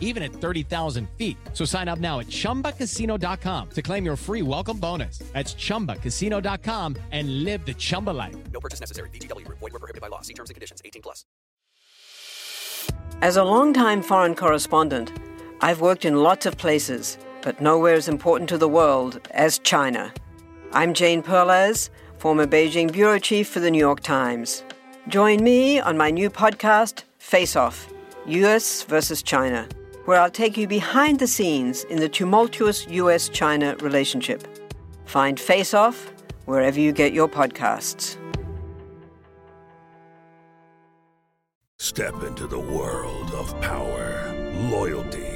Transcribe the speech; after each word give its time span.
even 0.00 0.22
at 0.24 0.32
30,000 0.32 1.08
feet. 1.16 1.36
So 1.52 1.64
sign 1.64 1.86
up 1.86 2.00
now 2.00 2.18
at 2.18 2.26
chumbacasino.com 2.26 3.70
to 3.70 3.82
claim 3.82 4.04
your 4.04 4.16
free 4.16 4.42
welcome 4.42 4.78
bonus. 4.78 5.18
That's 5.32 5.54
chumbacasino.com 5.54 6.96
and 7.12 7.44
live 7.44 7.64
the 7.64 7.74
Chumba 7.74 8.10
life. 8.10 8.34
No 8.52 8.58
purchase 8.60 8.80
necessary. 8.80 9.10
VGW 9.10 9.44
Group. 9.44 9.58
Void 9.60 9.72
were 9.72 9.78
prohibited 9.78 10.00
by 10.00 10.08
law. 10.08 10.22
See 10.22 10.34
terms 10.34 10.50
and 10.50 10.54
conditions. 10.54 10.80
18 10.84 11.02
plus. 11.02 11.24
As 13.22 13.36
a 13.36 13.44
longtime 13.44 14.02
foreign 14.02 14.34
correspondent, 14.34 15.12
I've 15.60 15.80
worked 15.80 16.04
in 16.04 16.22
lots 16.22 16.44
of 16.44 16.58
places, 16.58 17.16
but 17.40 17.60
nowhere 17.60 17.94
as 17.94 18.08
important 18.08 18.48
to 18.50 18.58
the 18.58 18.68
world 18.68 19.20
as 19.30 19.58
China. 19.60 20.12
I'm 20.72 20.92
Jane 20.92 21.22
Perlez, 21.22 21.88
former 22.18 22.46
Beijing 22.46 22.92
bureau 22.92 23.18
chief 23.18 23.48
for 23.48 23.60
the 23.60 23.70
New 23.70 23.78
York 23.78 24.00
Times. 24.00 24.64
Join 25.08 25.42
me 25.42 25.80
on 25.80 25.96
my 25.96 26.10
new 26.10 26.28
podcast, 26.28 27.04
Face 27.18 27.56
Off 27.56 27.88
US 28.26 28.82
versus 28.82 29.22
China, 29.22 29.68
where 30.06 30.20
I'll 30.20 30.30
take 30.30 30.56
you 30.56 30.66
behind 30.66 31.18
the 31.18 31.26
scenes 31.26 31.84
in 31.84 31.98
the 31.98 32.08
tumultuous 32.08 32.86
US 32.88 33.28
China 33.28 33.76
relationship. 33.80 34.46
Find 35.04 35.38
Face 35.38 35.74
Off 35.74 36.12
wherever 36.46 36.80
you 36.80 36.92
get 36.92 37.12
your 37.12 37.28
podcasts. 37.28 38.16
Step 41.78 42.22
into 42.22 42.46
the 42.46 42.58
world 42.58 43.30
of 43.32 43.60
power, 43.60 44.34
loyalty, 44.70 45.35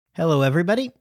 Hello, 0.13 0.41
everybody. 0.41 0.91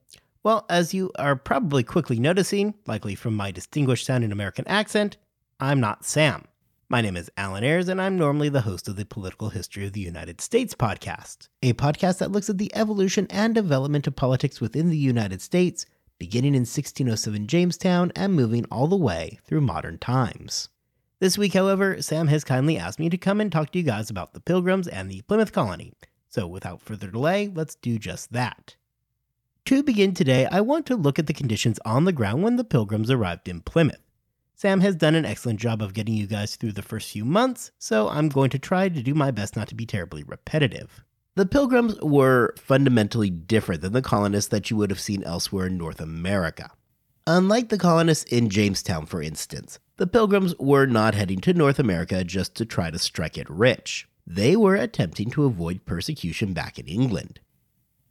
Well, 0.45 0.65
as 0.71 0.95
you 0.95 1.11
are 1.19 1.35
probably 1.35 1.83
quickly 1.83 2.21
noticing, 2.21 2.75
likely 2.87 3.17
from 3.17 3.35
my 3.35 3.51
distinguished 3.51 4.07
sounding 4.07 4.31
American 4.31 4.69
accent, 4.69 5.17
I'm 5.59 5.81
not 5.81 6.05
Sam. 6.05 6.45
My 6.89 7.01
name 7.01 7.17
is 7.17 7.29
Alan 7.37 7.65
Ayers, 7.65 7.89
and 7.89 8.01
I'm 8.01 8.17
normally 8.17 8.51
the 8.51 8.61
host 8.61 8.87
of 8.87 8.95
the 8.95 9.05
Political 9.05 9.49
History 9.49 9.85
of 9.85 9.95
the 9.95 10.01
United 10.01 10.41
States 10.41 10.77
podcast, 10.77 11.49
a 11.61 11.73
podcast 11.73 12.19
that 12.19 12.31
looks 12.31 12.49
at 12.49 12.59
the 12.59 12.71
evolution 12.73 13.27
and 13.31 13.53
development 13.53 14.07
of 14.07 14.15
politics 14.15 14.61
within 14.61 14.91
the 14.91 14.97
United 14.97 15.43
States, 15.43 15.87
beginning 16.21 16.55
in 16.55 16.61
1607 16.61 17.49
Jamestown 17.49 18.13
and 18.15 18.35
moving 18.35 18.65
all 18.71 18.87
the 18.87 18.95
way 18.95 19.41
through 19.45 19.61
modern 19.61 19.99
times. 19.99 20.69
This 21.19 21.37
week, 21.37 21.55
however, 21.55 22.01
Sam 22.01 22.29
has 22.29 22.45
kindly 22.45 22.79
asked 22.79 23.01
me 23.01 23.11
to 23.11 23.19
come 23.19 23.41
and 23.41 23.51
talk 23.51 23.73
to 23.73 23.79
you 23.81 23.85
guys 23.85 24.09
about 24.09 24.35
the 24.35 24.41
Pilgrims 24.41 24.87
and 24.87 25.11
the 25.11 25.23
Plymouth 25.23 25.51
Colony. 25.51 25.95
So, 26.29 26.47
without 26.47 26.81
further 26.81 27.09
delay, 27.09 27.51
let's 27.53 27.75
do 27.75 27.99
just 27.99 28.33
that. 28.33 28.77
To 29.67 29.83
begin 29.83 30.15
today, 30.15 30.47
I 30.47 30.61
want 30.63 30.87
to 30.87 30.97
look 30.97 31.19
at 31.19 31.27
the 31.27 31.33
conditions 31.33 31.79
on 31.85 32.05
the 32.05 32.13
ground 32.13 32.43
when 32.43 32.57
the 32.57 32.65
Pilgrims 32.65 33.11
arrived 33.11 33.49
in 33.49 33.61
Plymouth. 33.61 34.01
Sam 34.55 34.81
has 34.81 34.97
done 34.97 35.15
an 35.15 35.25
excellent 35.25 35.61
job 35.61 35.81
of 35.81 35.95
getting 35.95 36.15
you 36.15 36.27
guys 36.27 36.57
through 36.57 36.73
the 36.73 36.83
first 36.83 37.11
few 37.11 37.25
months, 37.25 37.71
so 37.79 38.09
I'm 38.09 38.29
going 38.29 38.51
to 38.51 38.59
try 38.59 38.89
to 38.89 39.03
do 39.03 39.15
my 39.15 39.31
best 39.31 39.57
not 39.57 39.69
to 39.69 39.75
be 39.75 39.87
terribly 39.87 40.25
repetitive. 40.25 41.05
The 41.37 41.47
Pilgrims 41.47 41.99
were 42.01 42.55
fundamentally 42.59 43.31
different 43.31 43.83
than 43.83 43.93
the 43.93 44.03
colonists 44.03 44.51
that 44.51 44.71
you 44.71 44.77
would 44.77 44.91
have 44.91 45.01
seen 45.01 45.23
elsewhere 45.23 45.69
in 45.69 45.79
North 45.79 46.01
America. 46.01 46.73
Unlike 47.27 47.69
the 47.69 47.79
colonists 47.79 48.25
in 48.25 48.51
Jamestown, 48.51 49.07
for 49.07 49.23
instance, 49.23 49.79
the 49.99 50.07
Pilgrims 50.07 50.55
were 50.59 50.87
not 50.87 51.15
heading 51.15 51.41
to 51.43 51.55
North 51.55 51.79
America 51.79 52.25
just 52.25 52.57
to 52.57 52.67
try 52.67 52.91
to 52.91 52.99
strike 52.99 53.39
it 53.39 53.49
rich. 53.49 54.09
They 54.27 54.57
were 54.57 54.75
attempting 54.75 55.31
to 55.31 55.45
avoid 55.45 55.87
persecution 55.87 56.53
back 56.53 56.79
in 56.79 56.87
England. 56.87 57.41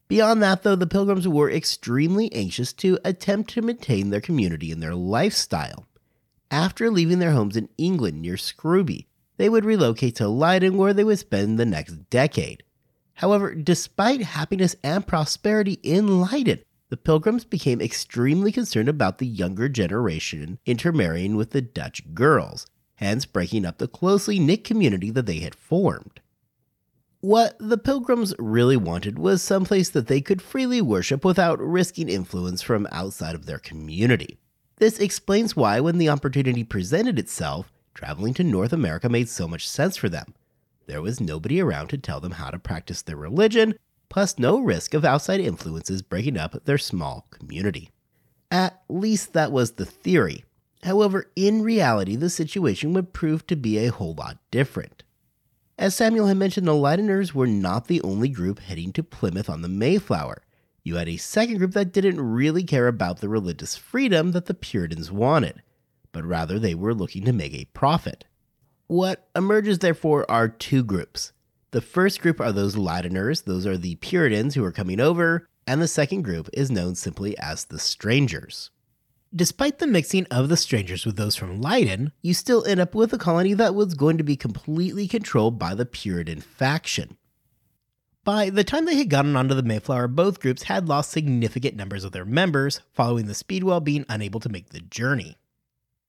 Beyond 0.09 0.41
that, 0.41 0.63
though, 0.63 0.75
the 0.75 0.87
Pilgrims 0.87 1.27
were 1.27 1.51
extremely 1.51 2.33
anxious 2.33 2.73
to 2.73 2.97
attempt 3.05 3.51
to 3.51 3.61
maintain 3.61 4.09
their 4.09 4.19
community 4.19 4.71
and 4.71 4.81
their 4.81 4.95
lifestyle. 4.95 5.85
After 6.49 6.89
leaving 6.89 7.19
their 7.19 7.33
homes 7.33 7.55
in 7.55 7.69
England 7.77 8.19
near 8.19 8.35
Scrooby, 8.35 9.05
they 9.37 9.49
would 9.49 9.65
relocate 9.65 10.15
to 10.15 10.27
Leiden 10.27 10.77
where 10.77 10.95
they 10.95 11.03
would 11.03 11.19
spend 11.19 11.59
the 11.59 11.65
next 11.65 12.09
decade. 12.09 12.63
However, 13.13 13.53
despite 13.53 14.21
happiness 14.21 14.75
and 14.83 15.05
prosperity 15.05 15.73
in 15.83 16.19
Leiden, 16.19 16.61
the 16.89 16.97
Pilgrims 16.97 17.45
became 17.45 17.79
extremely 17.79 18.51
concerned 18.51 18.89
about 18.89 19.19
the 19.19 19.27
younger 19.27 19.69
generation 19.69 20.57
intermarrying 20.65 21.35
with 21.35 21.51
the 21.51 21.61
Dutch 21.61 22.15
girls, 22.15 22.65
hence 22.95 23.27
breaking 23.27 23.63
up 23.63 23.77
the 23.77 23.87
closely 23.87 24.39
knit 24.39 24.63
community 24.63 25.11
that 25.11 25.27
they 25.27 25.39
had 25.39 25.53
formed. 25.53 26.19
What 27.21 27.57
the 27.59 27.77
Pilgrims 27.77 28.33
really 28.39 28.77
wanted 28.77 29.19
was 29.19 29.41
someplace 29.41 29.89
that 29.89 30.07
they 30.07 30.21
could 30.21 30.41
freely 30.41 30.81
worship 30.81 31.25
without 31.25 31.59
risking 31.59 32.07
influence 32.07 32.61
from 32.61 32.87
outside 32.93 33.35
of 33.35 33.45
their 33.45 33.59
community. 33.59 34.37
This 34.77 34.99
explains 34.99 35.53
why, 35.53 35.81
when 35.81 35.97
the 35.97 36.07
opportunity 36.07 36.63
presented 36.63 37.19
itself, 37.19 37.73
traveling 37.93 38.33
to 38.35 38.43
North 38.45 38.71
America 38.71 39.09
made 39.09 39.27
so 39.27 39.49
much 39.49 39.67
sense 39.67 39.97
for 39.97 40.07
them. 40.07 40.33
There 40.85 41.01
was 41.01 41.19
nobody 41.19 41.59
around 41.59 41.89
to 41.89 41.97
tell 41.97 42.21
them 42.21 42.31
how 42.31 42.51
to 42.51 42.57
practice 42.57 43.01
their 43.01 43.17
religion, 43.17 43.75
plus 44.07 44.39
no 44.39 44.57
risk 44.57 44.93
of 44.93 45.03
outside 45.03 45.41
influences 45.41 46.01
breaking 46.01 46.37
up 46.37 46.63
their 46.63 46.77
small 46.77 47.27
community. 47.31 47.89
At 48.49 48.81
least 48.87 49.33
that 49.33 49.51
was 49.51 49.71
the 49.71 49.85
theory. 49.85 50.45
However, 50.83 51.29
in 51.35 51.63
reality, 51.63 52.15
the 52.15 52.29
situation 52.29 52.93
would 52.93 53.11
prove 53.11 53.45
to 53.47 53.57
be 53.57 53.77
a 53.77 53.91
whole 53.91 54.13
lot 54.13 54.37
different. 54.51 55.03
As 55.79 55.95
Samuel 55.95 56.27
had 56.27 56.35
mentioned, 56.35 56.67
the 56.67 56.73
Leideners 56.73 57.33
were 57.33 57.47
not 57.47 57.87
the 57.87 58.01
only 58.01 58.27
group 58.27 58.59
heading 58.59 58.91
to 58.91 59.01
Plymouth 59.01 59.49
on 59.49 59.61
the 59.61 59.69
Mayflower. 59.69 60.43
You 60.83 60.97
had 60.97 61.07
a 61.07 61.15
second 61.15 61.57
group 61.57 61.71
that 61.71 61.93
didn't 61.93 62.19
really 62.19 62.65
care 62.65 62.89
about 62.89 63.21
the 63.21 63.29
religious 63.29 63.77
freedom 63.77 64.33
that 64.33 64.47
the 64.47 64.53
Puritans 64.53 65.09
wanted, 65.09 65.63
but 66.11 66.25
rather 66.25 66.59
they 66.59 66.75
were 66.75 66.93
looking 66.93 67.23
to 67.23 67.31
make 67.31 67.53
a 67.53 67.63
profit. 67.73 68.25
What 68.87 69.29
emerges, 69.33 69.79
therefore, 69.79 70.29
are 70.29 70.49
two 70.49 70.83
groups. 70.83 71.31
The 71.71 71.79
first 71.79 72.19
group 72.19 72.41
are 72.41 72.51
those 72.51 72.75
Leideners, 72.75 73.45
those 73.45 73.65
are 73.65 73.77
the 73.77 73.95
Puritans 73.95 74.55
who 74.55 74.65
are 74.65 74.73
coming 74.73 74.99
over, 74.99 75.47
and 75.65 75.81
the 75.81 75.87
second 75.87 76.23
group 76.23 76.49
is 76.51 76.69
known 76.69 76.95
simply 76.95 77.37
as 77.37 77.63
the 77.63 77.79
Strangers. 77.79 78.69
Despite 79.35 79.77
the 79.77 79.85
mixing 79.85 80.25
of 80.31 80.49
the 80.49 80.57
strangers 80.57 81.05
with 81.05 81.15
those 81.15 81.35
from 81.35 81.61
Leiden, 81.61 82.13
you 82.23 82.33
still 82.33 82.65
end 82.65 82.79
up 82.79 82.95
with 82.95 83.13
a 83.13 83.17
colony 83.19 83.53
that 83.53 83.75
was 83.75 83.93
going 83.93 84.17
to 84.17 84.23
be 84.23 84.35
completely 84.35 85.07
controlled 85.07 85.59
by 85.59 85.75
the 85.75 85.85
Puritan 85.85 86.41
faction. 86.41 87.15
By 88.23 88.49
the 88.49 88.63
time 88.63 88.85
they 88.85 88.95
had 88.95 89.09
gotten 89.09 89.35
onto 89.35 89.53
the 89.53 89.61
Mayflower, 89.61 90.07
both 90.07 90.39
groups 90.39 90.63
had 90.63 90.87
lost 90.87 91.11
significant 91.11 91.75
numbers 91.75 92.03
of 92.03 92.11
their 92.11 92.25
members, 92.25 92.81
following 92.91 93.27
the 93.27 93.35
Speedwell 93.35 93.81
being 93.81 94.03
unable 94.09 94.39
to 94.39 94.49
make 94.49 94.69
the 94.69 94.81
journey. 94.81 95.37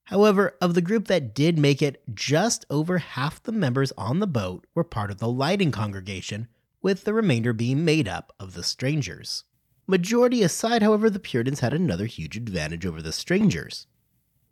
However, 0.05 0.55
of 0.59 0.73
the 0.73 0.81
group 0.81 1.07
that 1.07 1.35
did 1.35 1.59
make 1.59 1.83
it, 1.83 2.01
just 2.13 2.65
over 2.71 2.97
half 2.97 3.41
the 3.43 3.51
members 3.51 3.93
on 3.99 4.19
the 4.19 4.27
boat 4.27 4.65
were 4.73 4.83
part 4.83 5.11
of 5.11 5.19
the 5.19 5.29
Leiden 5.29 5.71
congregation, 5.71 6.47
with 6.81 7.03
the 7.03 7.13
remainder 7.13 7.53
being 7.53 7.85
made 7.85 8.07
up 8.07 8.33
of 8.39 8.55
the 8.55 8.63
strangers. 8.63 9.43
Majority 9.87 10.43
aside, 10.43 10.83
however, 10.83 11.09
the 11.09 11.19
Puritans 11.19 11.59
had 11.59 11.73
another 11.73 12.05
huge 12.05 12.37
advantage 12.37 12.85
over 12.85 13.01
the 13.01 13.11
strangers. 13.11 13.87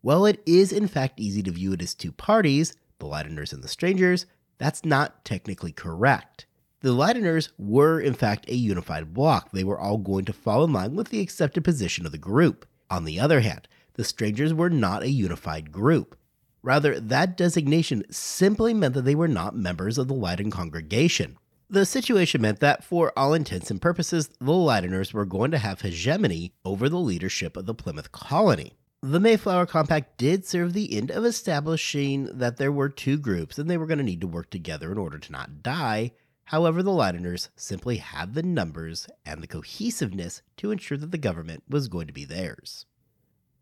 While 0.01 0.25
it 0.25 0.41
is 0.45 0.71
in 0.71 0.87
fact 0.87 1.19
easy 1.19 1.43
to 1.43 1.51
view 1.51 1.73
it 1.73 1.81
as 1.81 1.93
two 1.93 2.11
parties, 2.11 2.73
the 2.99 3.05
Leideners 3.05 3.53
and 3.53 3.63
the 3.63 3.67
strangers, 3.67 4.25
that's 4.57 4.85
not 4.85 5.23
technically 5.25 5.71
correct. 5.71 6.45
The 6.81 6.93
Leideners 6.93 7.49
were 7.57 7.99
in 7.99 8.13
fact 8.13 8.49
a 8.49 8.55
unified 8.55 9.13
bloc. 9.13 9.51
They 9.51 9.63
were 9.63 9.79
all 9.79 9.97
going 9.97 10.25
to 10.25 10.33
fall 10.33 10.63
in 10.63 10.71
line 10.71 10.95
with 10.95 11.09
the 11.09 11.19
accepted 11.19 11.63
position 11.63 12.05
of 12.05 12.11
the 12.11 12.17
group. 12.17 12.65
On 12.89 13.05
the 13.05 13.19
other 13.19 13.41
hand, 13.41 13.67
the 13.95 14.03
strangers 14.03 14.53
were 14.53 14.69
not 14.69 15.03
a 15.03 15.09
unified 15.09 15.71
group. 15.71 16.17
Rather, 16.61 16.99
that 16.99 17.37
designation 17.37 18.03
simply 18.11 18.73
meant 18.73 18.93
that 18.93 19.03
they 19.03 19.15
were 19.15 19.27
not 19.27 19.55
members 19.55 19.97
of 19.97 20.07
the 20.07 20.13
Leiden 20.13 20.51
congregation. 20.51 21.37
The 21.71 21.85
situation 21.85 22.41
meant 22.41 22.61
that, 22.61 22.83
for 22.83 23.13
all 23.15 23.35
intents 23.35 23.69
and 23.69 23.79
purposes, 23.79 24.29
the 24.39 24.51
Leideners 24.51 25.13
were 25.13 25.25
going 25.25 25.51
to 25.51 25.59
have 25.59 25.81
hegemony 25.81 26.53
over 26.65 26.89
the 26.89 26.97
leadership 26.97 27.55
of 27.55 27.67
the 27.67 27.75
Plymouth 27.75 28.11
colony. 28.11 28.73
The 29.03 29.19
Mayflower 29.19 29.67
Compact 29.67 30.17
did 30.17 30.45
serve 30.45 30.73
the 30.73 30.97
end 30.97 31.11
of 31.11 31.23
establishing 31.23 32.25
that 32.37 32.57
there 32.57 32.71
were 32.71 32.89
two 32.89 33.17
groups 33.17 33.59
and 33.59 33.69
they 33.69 33.77
were 33.77 33.85
going 33.85 33.99
to 33.99 34.03
need 34.03 34.19
to 34.21 34.27
work 34.27 34.49
together 34.49 34.91
in 34.91 34.97
order 34.97 35.19
to 35.19 35.31
not 35.31 35.61
die. 35.61 36.11
However, 36.45 36.81
the 36.81 36.91
Leideners 36.91 37.49
simply 37.55 37.97
had 37.97 38.33
the 38.33 38.41
numbers 38.41 39.07
and 39.23 39.41
the 39.41 39.47
cohesiveness 39.47 40.41
to 40.57 40.71
ensure 40.71 40.97
that 40.97 41.11
the 41.11 41.17
government 41.19 41.63
was 41.69 41.87
going 41.87 42.07
to 42.07 42.13
be 42.13 42.25
theirs. 42.25 42.87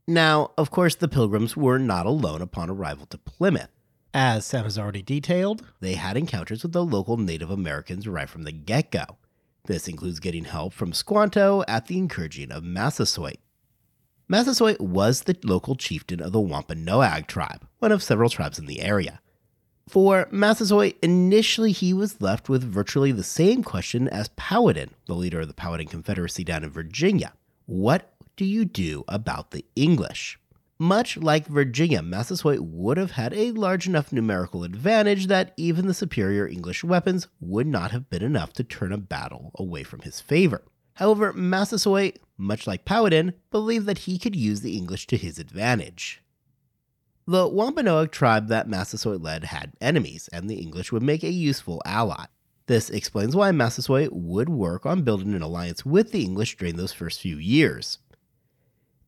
Now, 0.08 0.52
of 0.58 0.72
course, 0.72 0.96
the 0.96 1.10
Pilgrims 1.10 1.58
were 1.58 1.78
not 1.78 2.06
alone 2.06 2.42
upon 2.42 2.70
arrival 2.70 3.06
to 3.08 3.18
Plymouth. 3.18 3.77
As 4.20 4.48
Sam 4.48 4.64
has 4.64 4.80
already 4.80 5.04
detailed, 5.04 5.64
They 5.80 5.94
had 5.94 6.18
encounters 6.18 6.64
with 6.64 6.72
the 6.72 6.84
local 6.84 7.18
Native 7.18 7.52
Americans 7.52 8.08
right 8.08 8.28
from 8.28 8.46
the 8.46 8.52
get 8.52 8.90
go. 8.90 9.20
This 9.68 9.88
includes 9.88 10.20
getting 10.20 10.46
help 10.46 10.74
from 10.74 10.92
Squanto 10.92 11.64
at 11.68 11.86
the 11.86 12.00
encouraging 12.00 12.52
of 12.52 12.64
Massasoit. 12.64 13.38
Massasoit 14.28 14.82
was 14.82 15.22
the 15.22 15.38
local 15.44 15.76
chieftain 15.76 16.20
of 16.20 16.32
the 16.32 16.40
Wampanoag 16.40 17.28
tribe, 17.28 17.68
one 17.78 17.92
of 17.92 18.02
several 18.02 18.32
tribes 18.32 18.58
in 18.58 18.66
the 18.66 18.82
area. 18.82 19.22
For 19.88 20.28
Massasoit, 20.32 20.96
initially 21.04 21.72
he 21.72 21.94
was 21.94 22.20
left 22.20 22.50
with 22.50 22.64
virtually 22.64 23.12
the 23.12 23.24
same 23.24 23.62
question 23.62 24.08
as 24.08 24.30
Powhatan, 24.30 24.96
the 25.06 25.14
leader 25.14 25.42
of 25.42 25.48
the 25.48 25.54
Powhatan 25.54 25.90
Confederacy 25.90 26.44
down 26.44 26.64
in 26.64 26.72
Virginia. 26.72 27.34
What 27.68 28.16
do 28.36 28.46
you 28.46 28.66
do 28.66 29.04
about 29.08 29.52
the 29.52 29.64
English? 29.76 30.40
Much 30.80 31.18
like 31.18 31.48
Virginia, 31.48 32.04
Massasoit 32.04 32.60
would 32.60 32.98
have 32.98 33.12
had 33.12 33.34
a 33.34 33.52
large 33.52 33.88
enough 33.88 34.14
numerical 34.14 34.64
advantage 34.64 35.26
that 35.26 35.52
even 35.58 35.88
the 35.88 35.94
superior 35.94 36.48
English 36.48 36.84
weapons 36.84 37.28
would 37.40 37.66
not 37.66 37.90
have 37.90 38.12
been 38.12 38.22
enough 38.22 38.54
to 38.54 38.64
turn 38.64 38.92
a 38.92 38.98
battle 38.98 39.50
away 39.56 39.82
from 39.82 40.02
his 40.02 40.20
favor. 40.20 40.64
However, 40.94 41.34
Massasoit, 41.34 42.20
much 42.38 42.68
like 42.68 42.86
Powhatan, 42.86 43.34
believed 43.50 43.88
that 43.88 44.00
he 44.00 44.20
could 44.20 44.36
use 44.36 44.62
the 44.62 44.78
English 44.78 45.08
to 45.08 45.18
his 45.18 45.40
advantage. 45.40 46.22
The 47.26 47.48
Wampanoag 47.48 48.12
tribe 48.12 48.48
that 48.50 48.70
Massasoit 48.70 49.20
led 49.20 49.46
had 49.46 49.74
enemies, 49.82 50.30
and 50.32 50.48
the 50.48 50.62
English 50.62 50.92
would 50.92 51.04
make 51.04 51.24
a 51.24 51.32
useful 51.32 51.82
ally. 51.86 52.26
This 52.68 52.92
explains 52.92 53.36
why 53.36 53.52
Massasoit 53.52 54.14
would 54.14 54.50
work 54.50 54.86
on 54.86 55.02
building 55.02 55.34
an 55.34 55.42
alliance 55.42 55.84
with 55.84 56.12
the 56.12 56.24
English 56.24 56.56
during 56.56 56.76
those 56.78 56.94
first 56.94 57.20
few 57.20 57.38
years. 57.38 57.98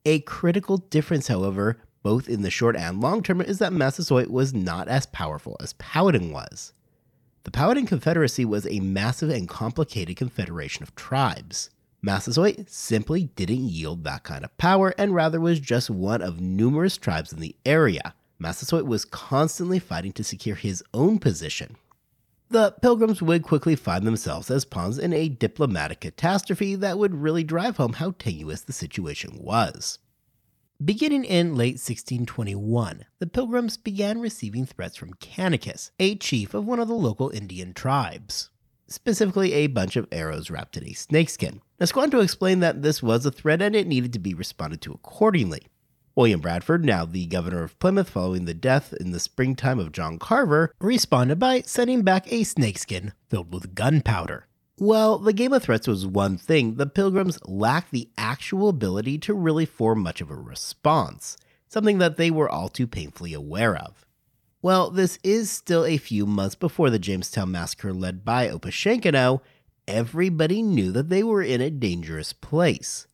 A 0.05 0.21
critical 0.21 0.77
difference, 0.77 1.27
however, 1.27 1.77
both 2.03 2.29
in 2.29 2.41
the 2.41 2.49
short 2.49 2.75
and 2.77 3.01
long 3.01 3.21
term, 3.21 3.41
is 3.41 3.59
that 3.59 3.73
Massasoit 3.73 4.29
was 4.29 4.53
not 4.53 4.87
as 4.87 5.05
powerful 5.07 5.57
as 5.59 5.73
Powhatan 5.73 6.31
was. 6.31 6.73
The 7.43 7.51
Powhatan 7.51 7.85
Confederacy 7.85 8.45
was 8.45 8.65
a 8.67 8.79
massive 8.79 9.29
and 9.29 9.47
complicated 9.47 10.15
confederation 10.15 10.83
of 10.83 10.95
tribes. 10.95 11.69
Massasoit 12.01 12.69
simply 12.69 13.25
didn't 13.35 13.69
yield 13.69 14.05
that 14.05 14.23
kind 14.23 14.45
of 14.45 14.57
power 14.57 14.93
and 14.97 15.13
rather 15.13 15.41
was 15.41 15.59
just 15.59 15.89
one 15.89 16.21
of 16.21 16.39
numerous 16.39 16.95
tribes 16.95 17.33
in 17.33 17.39
the 17.39 17.55
area. 17.65 18.13
Massasoit 18.37 18.85
was 18.85 19.03
constantly 19.03 19.79
fighting 19.79 20.13
to 20.13 20.23
secure 20.23 20.55
his 20.55 20.81
own 20.93 21.19
position. 21.19 21.75
The 22.51 22.71
Pilgrims 22.81 23.21
would 23.21 23.43
quickly 23.43 23.75
find 23.75 24.07
themselves 24.07 24.49
as 24.49 24.65
pawns 24.65 24.97
in 24.97 25.13
a 25.13 25.29
diplomatic 25.29 25.99
catastrophe 25.99 26.73
that 26.73 26.97
would 26.97 27.13
really 27.13 27.43
drive 27.43 27.77
home 27.77 27.93
how 27.93 28.15
tenuous 28.17 28.61
the 28.61 28.73
situation 28.73 29.37
was. 29.37 29.99
Beginning 30.83 31.25
in 31.25 31.55
late 31.55 31.75
1621, 31.75 33.05
the 33.19 33.27
Pilgrims 33.27 33.77
began 33.77 34.19
receiving 34.19 34.65
threats 34.65 34.95
from 34.95 35.13
Canicus, 35.13 35.91
a 35.99 36.15
chief 36.15 36.55
of 36.55 36.65
one 36.65 36.79
of 36.79 36.87
the 36.87 36.95
local 36.95 37.29
Indian 37.29 37.71
tribes. 37.71 38.49
Specifically, 38.87 39.53
a 39.53 39.67
bunch 39.67 39.95
of 39.95 40.07
arrows 40.11 40.49
wrapped 40.49 40.75
in 40.75 40.85
a 40.85 40.93
snakeskin. 40.93 41.61
Now, 41.79 41.85
Squanto 41.85 42.19
explained 42.19 42.63
that 42.63 42.81
this 42.81 43.03
was 43.03 43.27
a 43.27 43.31
threat 43.31 43.61
and 43.61 43.75
it 43.75 43.85
needed 43.85 44.11
to 44.13 44.19
be 44.19 44.33
responded 44.33 44.81
to 44.81 44.93
accordingly. 44.93 45.67
William 46.15 46.41
Bradford, 46.41 46.83
now 46.83 47.05
the 47.05 47.25
governor 47.25 47.63
of 47.63 47.77
Plymouth 47.79 48.09
following 48.09 48.45
the 48.45 48.53
death 48.53 48.93
in 48.99 49.11
the 49.11 49.19
springtime 49.19 49.79
of 49.79 49.91
John 49.91 50.19
Carver, 50.19 50.73
responded 50.79 51.39
by 51.39 51.61
sending 51.61 52.01
back 52.01 52.31
a 52.31 52.43
snakeskin 52.43 53.13
filled 53.29 53.53
with 53.53 53.75
gunpowder. 53.75 54.47
Well, 54.77 55.17
the 55.17 55.33
game 55.33 55.51
of 55.51 55.63
threats 55.63 55.87
was 55.87 56.07
one 56.07 56.37
thing, 56.37 56.75
the 56.75 56.87
Pilgrims 56.87 57.37
lacked 57.45 57.91
the 57.91 58.09
actual 58.17 58.69
ability 58.69 59.17
to 59.19 59.33
really 59.33 59.65
form 59.65 59.99
much 59.99 60.21
of 60.21 60.31
a 60.31 60.35
response, 60.35 61.37
something 61.67 61.97
that 61.97 62.17
they 62.17 62.31
were 62.31 62.49
all 62.49 62.69
too 62.69 62.87
painfully 62.87 63.33
aware 63.33 63.75
of. 63.75 64.05
Well, 64.61 64.89
this 64.89 65.19
is 65.23 65.51
still 65.51 65.85
a 65.85 65.97
few 65.97 66.25
months 66.25 66.55
before 66.55 66.89
the 66.89 66.99
Jamestown 66.99 67.51
massacre 67.51 67.93
led 67.93 68.23
by 68.25 68.47
Opechancanough, 68.47 69.41
everybody 69.87 70.61
knew 70.61 70.91
that 70.91 71.09
they 71.09 71.23
were 71.23 71.41
in 71.41 71.61
a 71.61 71.69
dangerous 71.69 72.31
place. 72.31 73.07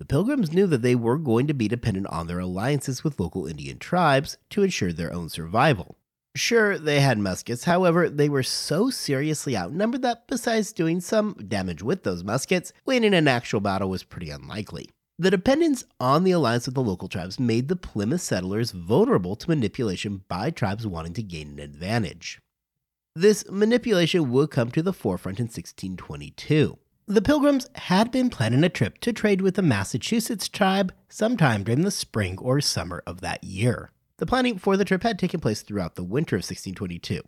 The 0.00 0.06
Pilgrims 0.06 0.50
knew 0.50 0.66
that 0.66 0.80
they 0.80 0.94
were 0.94 1.18
going 1.18 1.46
to 1.46 1.52
be 1.52 1.68
dependent 1.68 2.06
on 2.06 2.26
their 2.26 2.38
alliances 2.38 3.04
with 3.04 3.20
local 3.20 3.46
Indian 3.46 3.78
tribes 3.78 4.38
to 4.48 4.62
ensure 4.62 4.94
their 4.94 5.12
own 5.12 5.28
survival. 5.28 5.98
Sure, 6.34 6.78
they 6.78 7.00
had 7.00 7.18
muskets, 7.18 7.64
however, 7.64 8.08
they 8.08 8.30
were 8.30 8.42
so 8.42 8.88
seriously 8.88 9.54
outnumbered 9.54 10.00
that 10.00 10.26
besides 10.26 10.72
doing 10.72 11.02
some 11.02 11.34
damage 11.46 11.82
with 11.82 12.02
those 12.02 12.24
muskets, 12.24 12.72
winning 12.86 13.12
an 13.12 13.28
actual 13.28 13.60
battle 13.60 13.90
was 13.90 14.02
pretty 14.02 14.30
unlikely. 14.30 14.88
The 15.18 15.30
dependence 15.30 15.84
on 16.00 16.24
the 16.24 16.30
alliance 16.30 16.64
with 16.64 16.76
the 16.76 16.82
local 16.82 17.08
tribes 17.08 17.38
made 17.38 17.68
the 17.68 17.76
Plymouth 17.76 18.22
settlers 18.22 18.70
vulnerable 18.70 19.36
to 19.36 19.50
manipulation 19.50 20.24
by 20.28 20.50
tribes 20.50 20.86
wanting 20.86 21.12
to 21.12 21.22
gain 21.22 21.50
an 21.50 21.58
advantage. 21.58 22.40
This 23.14 23.44
manipulation 23.50 24.30
would 24.30 24.50
come 24.50 24.70
to 24.70 24.82
the 24.82 24.94
forefront 24.94 25.40
in 25.40 25.44
1622. 25.44 26.78
The 27.10 27.20
Pilgrims 27.20 27.66
had 27.74 28.12
been 28.12 28.30
planning 28.30 28.62
a 28.62 28.68
trip 28.68 29.00
to 29.00 29.12
trade 29.12 29.40
with 29.40 29.56
the 29.56 29.62
Massachusetts 29.62 30.48
tribe 30.48 30.94
sometime 31.08 31.64
during 31.64 31.82
the 31.82 31.90
spring 31.90 32.38
or 32.38 32.60
summer 32.60 33.02
of 33.04 33.20
that 33.20 33.42
year. 33.42 33.90
The 34.18 34.26
planning 34.26 34.58
for 34.58 34.76
the 34.76 34.84
trip 34.84 35.02
had 35.02 35.18
taken 35.18 35.40
place 35.40 35.62
throughout 35.62 35.96
the 35.96 36.04
winter 36.04 36.36
of 36.36 36.42
1622. 36.42 37.22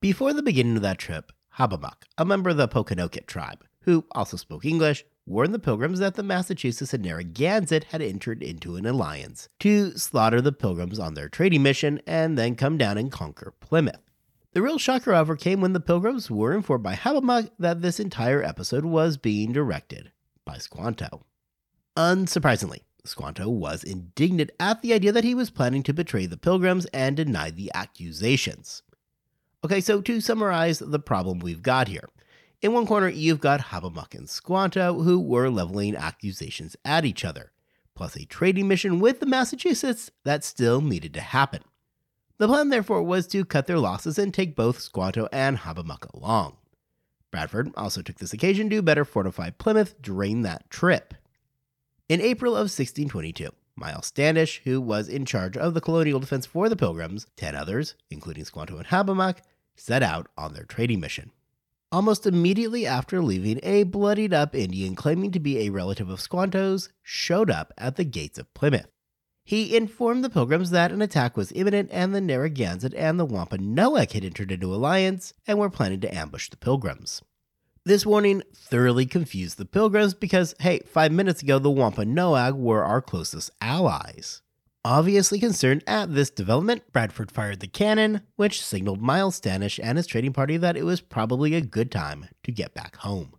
Before 0.00 0.32
the 0.32 0.40
beginning 0.40 0.76
of 0.76 0.82
that 0.82 0.98
trip, 0.98 1.32
Hobbamock, 1.58 2.04
a 2.16 2.24
member 2.24 2.50
of 2.50 2.56
the 2.56 2.68
Pokanoket 2.68 3.26
tribe, 3.26 3.64
who 3.80 4.04
also 4.12 4.36
spoke 4.36 4.64
English, 4.64 5.04
warned 5.26 5.52
the 5.52 5.58
Pilgrims 5.58 5.98
that 5.98 6.14
the 6.14 6.22
Massachusetts 6.22 6.94
and 6.94 7.02
Narragansett 7.02 7.82
had 7.90 8.02
entered 8.02 8.40
into 8.40 8.76
an 8.76 8.86
alliance 8.86 9.48
to 9.58 9.98
slaughter 9.98 10.40
the 10.40 10.52
Pilgrims 10.52 11.00
on 11.00 11.14
their 11.14 11.28
trading 11.28 11.64
mission 11.64 12.00
and 12.06 12.38
then 12.38 12.54
come 12.54 12.78
down 12.78 12.96
and 12.96 13.10
conquer 13.10 13.52
Plymouth. 13.58 14.11
The 14.52 14.60
real 14.60 14.76
shocker, 14.76 15.14
however, 15.14 15.34
came 15.34 15.62
when 15.62 15.72
the 15.72 15.80
Pilgrims 15.80 16.30
were 16.30 16.52
informed 16.52 16.84
by 16.84 16.94
Hobbamock 16.94 17.50
that 17.58 17.80
this 17.80 17.98
entire 17.98 18.42
episode 18.42 18.84
was 18.84 19.16
being 19.16 19.50
directed 19.50 20.12
by 20.44 20.58
Squanto. 20.58 21.24
Unsurprisingly, 21.96 22.80
Squanto 23.02 23.48
was 23.48 23.82
indignant 23.82 24.50
at 24.60 24.82
the 24.82 24.92
idea 24.92 25.10
that 25.10 25.24
he 25.24 25.34
was 25.34 25.48
planning 25.48 25.82
to 25.84 25.94
betray 25.94 26.26
the 26.26 26.36
Pilgrims 26.36 26.84
and 26.92 27.16
deny 27.16 27.50
the 27.50 27.70
accusations. 27.74 28.82
Okay, 29.64 29.80
so 29.80 30.02
to 30.02 30.20
summarize 30.20 30.80
the 30.80 30.98
problem 30.98 31.38
we've 31.38 31.62
got 31.62 31.88
here. 31.88 32.10
In 32.60 32.74
one 32.74 32.86
corner, 32.86 33.08
you've 33.08 33.40
got 33.40 33.60
Hobbamock 33.60 34.14
and 34.14 34.28
Squanto, 34.28 35.02
who 35.02 35.18
were 35.18 35.48
leveling 35.48 35.96
accusations 35.96 36.76
at 36.84 37.06
each 37.06 37.24
other, 37.24 37.52
plus 37.94 38.16
a 38.16 38.26
trading 38.26 38.68
mission 38.68 39.00
with 39.00 39.18
the 39.20 39.26
Massachusetts 39.26 40.10
that 40.24 40.44
still 40.44 40.82
needed 40.82 41.14
to 41.14 41.22
happen. 41.22 41.62
The 42.38 42.48
plan, 42.48 42.70
therefore, 42.70 43.02
was 43.02 43.26
to 43.28 43.44
cut 43.44 43.66
their 43.66 43.78
losses 43.78 44.18
and 44.18 44.32
take 44.32 44.56
both 44.56 44.80
Squanto 44.80 45.28
and 45.32 45.58
Hobbamock 45.58 46.12
along. 46.12 46.56
Bradford 47.30 47.72
also 47.76 48.02
took 48.02 48.16
this 48.16 48.32
occasion 48.32 48.68
to 48.70 48.82
better 48.82 49.04
fortify 49.04 49.50
Plymouth 49.50 50.00
during 50.02 50.42
that 50.42 50.68
trip. 50.70 51.14
In 52.08 52.20
April 52.20 52.52
of 52.52 52.64
1622, 52.64 53.48
Miles 53.74 54.06
Standish, 54.06 54.60
who 54.64 54.80
was 54.80 55.08
in 55.08 55.24
charge 55.24 55.56
of 55.56 55.72
the 55.72 55.80
colonial 55.80 56.20
defense 56.20 56.44
for 56.44 56.68
the 56.68 56.76
Pilgrims, 56.76 57.26
ten 57.36 57.54
others, 57.54 57.94
including 58.10 58.44
Squanto 58.44 58.76
and 58.76 58.86
Hobbamock, 58.86 59.38
set 59.76 60.02
out 60.02 60.28
on 60.36 60.52
their 60.52 60.64
trading 60.64 61.00
mission. 61.00 61.30
Almost 61.90 62.26
immediately 62.26 62.86
after 62.86 63.22
leaving, 63.22 63.60
a 63.62 63.84
bloodied 63.84 64.32
up 64.32 64.54
Indian 64.54 64.94
claiming 64.94 65.30
to 65.32 65.40
be 65.40 65.58
a 65.58 65.70
relative 65.70 66.08
of 66.08 66.20
Squanto's 66.20 66.88
showed 67.02 67.50
up 67.50 67.72
at 67.76 67.96
the 67.96 68.04
gates 68.04 68.38
of 68.38 68.52
Plymouth. 68.54 68.88
He 69.44 69.76
informed 69.76 70.24
the 70.24 70.30
Pilgrims 70.30 70.70
that 70.70 70.92
an 70.92 71.02
attack 71.02 71.36
was 71.36 71.52
imminent 71.52 71.90
and 71.92 72.14
the 72.14 72.20
Narragansett 72.20 72.94
and 72.94 73.18
the 73.18 73.24
Wampanoag 73.24 74.12
had 74.12 74.24
entered 74.24 74.52
into 74.52 74.74
alliance 74.74 75.34
and 75.46 75.58
were 75.58 75.70
planning 75.70 76.00
to 76.00 76.14
ambush 76.14 76.48
the 76.48 76.56
Pilgrims. 76.56 77.22
This 77.84 78.06
warning 78.06 78.42
thoroughly 78.54 79.06
confused 79.06 79.58
the 79.58 79.64
Pilgrims 79.64 80.14
because, 80.14 80.54
hey, 80.60 80.80
five 80.86 81.10
minutes 81.10 81.42
ago 81.42 81.58
the 81.58 81.70
Wampanoag 81.70 82.54
were 82.54 82.84
our 82.84 83.02
closest 83.02 83.50
allies. 83.60 84.42
Obviously 84.84 85.40
concerned 85.40 85.82
at 85.86 86.14
this 86.14 86.30
development, 86.30 86.92
Bradford 86.92 87.32
fired 87.32 87.60
the 87.60 87.66
cannon, 87.66 88.22
which 88.36 88.64
signaled 88.64 89.02
Miles 89.02 89.36
Standish 89.36 89.80
and 89.82 89.96
his 89.96 90.06
trading 90.06 90.32
party 90.32 90.56
that 90.56 90.76
it 90.76 90.84
was 90.84 91.00
probably 91.00 91.54
a 91.54 91.60
good 91.60 91.90
time 91.90 92.26
to 92.44 92.52
get 92.52 92.74
back 92.74 92.96
home. 92.96 93.34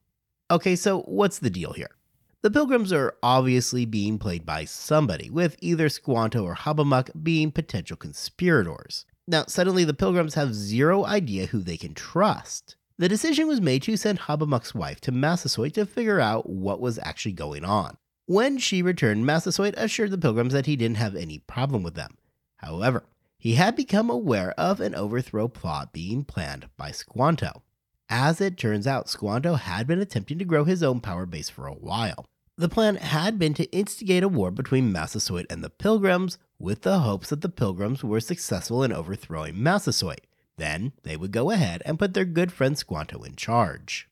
Okay, 0.52 0.76
so 0.76 1.02
what's 1.02 1.40
the 1.40 1.50
deal 1.50 1.74
here? 1.74 1.96
The 2.44 2.52
Pilgrims 2.52 2.92
are 2.92 3.16
obviously 3.24 3.86
being 3.86 4.20
played 4.20 4.46
by 4.46 4.66
somebody, 4.66 5.30
with 5.30 5.56
either 5.62 5.88
Squanto 5.88 6.44
or 6.44 6.56
Hobbamock 6.56 7.10
being 7.24 7.54
potential 7.54 7.96
conspirators. 7.96 9.06
Now, 9.26 9.46
suddenly 9.48 9.86
the 9.86 9.94
Pilgrims 9.94 10.34
have 10.34 10.54
zero 10.54 11.06
idea 11.06 11.46
who 11.46 11.60
they 11.60 11.78
can 11.78 11.94
trust. 11.94 12.76
The 12.98 13.08
decision 13.08 13.48
was 13.48 13.62
made 13.62 13.84
to 13.84 13.96
send 13.96 14.20
Hobbamock's 14.20 14.76
wife 14.76 15.00
to 15.02 15.12
Massasoit 15.14 15.74
to 15.76 15.86
figure 15.86 16.20
out 16.20 16.50
what 16.50 16.82
was 16.82 17.00
actually 17.02 17.32
going 17.32 17.64
on. 17.64 17.96
When 18.26 18.58
she 18.58 18.82
returned, 18.82 19.26
Massasoit 19.26 19.76
assured 19.78 20.12
the 20.12 20.18
pilgrims 20.18 20.52
that 20.52 20.66
he 20.66 20.76
didn't 20.76 20.98
have 20.98 21.16
any 21.16 21.40
problem 21.40 21.82
with 21.82 21.96
them. 21.96 22.18
However, 22.58 23.06
he 23.38 23.56
had 23.56 23.78
become 23.78 24.10
aware 24.10 24.52
of 24.58 24.82
an 24.82 24.96
overthrow 24.96 25.48
plot 25.48 25.94
being 25.94 26.26
planned 26.26 26.68
by 26.76 26.92
Squanto. 26.92 27.64
As 28.10 28.42
it 28.42 28.58
turns 28.58 28.86
out, 28.86 29.08
Squanto 29.08 29.54
had 29.54 29.88
been 29.88 30.02
attempting 30.02 30.40
to 30.40 30.46
grow 30.46 30.66
his 30.66 30.84
own 30.84 31.00
power 31.00 31.26
base 31.26 31.50
for 31.50 31.68
a 31.68 31.74
while. 31.74 32.26
The 32.56 32.70
plan 32.70 32.98
had 32.98 33.40
been 33.40 33.56
to 33.56 33.72
instigate 33.72 34.22
a 34.22 34.28
war 34.28 34.52
between 34.52 34.92
Massasoit 34.92 35.48
and 35.50 35.64
the 35.64 35.72
Pilgrims 35.72 36.38
with 36.60 36.84
the 36.84 37.00
hopes 37.00 37.30
that 37.30 37.42
the 37.42 37.50
Pilgrims 37.50 38.04
were 38.04 38.20
successful 38.20 38.84
in 38.84 38.94
overthrowing 38.94 39.62
Massasoit. 39.62 40.22
Then 40.58 40.94
they 41.02 41.18
would 41.18 41.32
go 41.32 41.50
ahead 41.50 41.82
and 41.84 41.98
put 41.98 42.14
their 42.14 42.26
good 42.26 42.52
friend 42.52 42.78
Squanto 42.78 43.24
in 43.24 43.36
charge. 43.36 44.08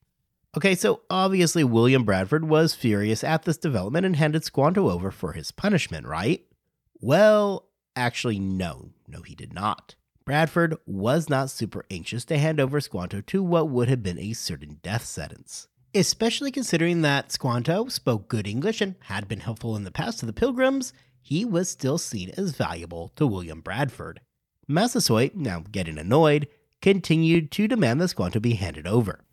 Okay, 0.57 0.73
so 0.73 1.01
obviously 1.07 1.63
William 1.63 2.03
Bradford 2.03 2.49
was 2.49 2.73
furious 2.73 3.23
at 3.23 3.43
this 3.43 3.57
development 3.57 4.07
and 4.07 4.15
handed 4.15 4.43
Squanto 4.43 4.89
over 4.89 5.11
for 5.11 5.33
his 5.33 5.51
punishment, 5.51 6.07
right? 6.07 6.43
Well, 6.99 7.67
actually, 7.95 8.39
no, 8.39 8.89
no, 9.07 9.21
he 9.21 9.35
did 9.35 9.53
not. 9.53 9.93
Bradford 10.25 10.77
was 10.87 11.29
not 11.29 11.51
super 11.51 11.85
anxious 11.91 12.25
to 12.25 12.39
hand 12.39 12.59
over 12.59 12.81
Squanto 12.81 13.21
to 13.21 13.43
what 13.43 13.69
would 13.69 13.87
have 13.87 14.01
been 14.01 14.19
a 14.19 14.33
certain 14.33 14.79
death 14.81 15.05
sentence. 15.05 15.67
Especially 15.93 16.51
considering 16.51 17.01
that 17.01 17.33
Squanto 17.33 17.89
spoke 17.89 18.29
good 18.29 18.47
English 18.47 18.79
and 18.79 18.95
had 19.01 19.27
been 19.27 19.41
helpful 19.41 19.75
in 19.75 19.83
the 19.83 19.91
past 19.91 20.19
to 20.19 20.25
the 20.25 20.31
Pilgrims, 20.31 20.93
he 21.21 21.43
was 21.43 21.69
still 21.69 21.97
seen 21.97 22.31
as 22.37 22.55
valuable 22.55 23.11
to 23.17 23.27
William 23.27 23.59
Bradford. 23.59 24.21
Massasoit, 24.69 25.35
now 25.35 25.65
getting 25.69 25.97
annoyed, 25.97 26.47
continued 26.81 27.51
to 27.51 27.67
demand 27.67 27.99
that 27.99 28.07
Squanto 28.07 28.39
be 28.39 28.53
handed 28.53 28.87
over. 28.87 29.25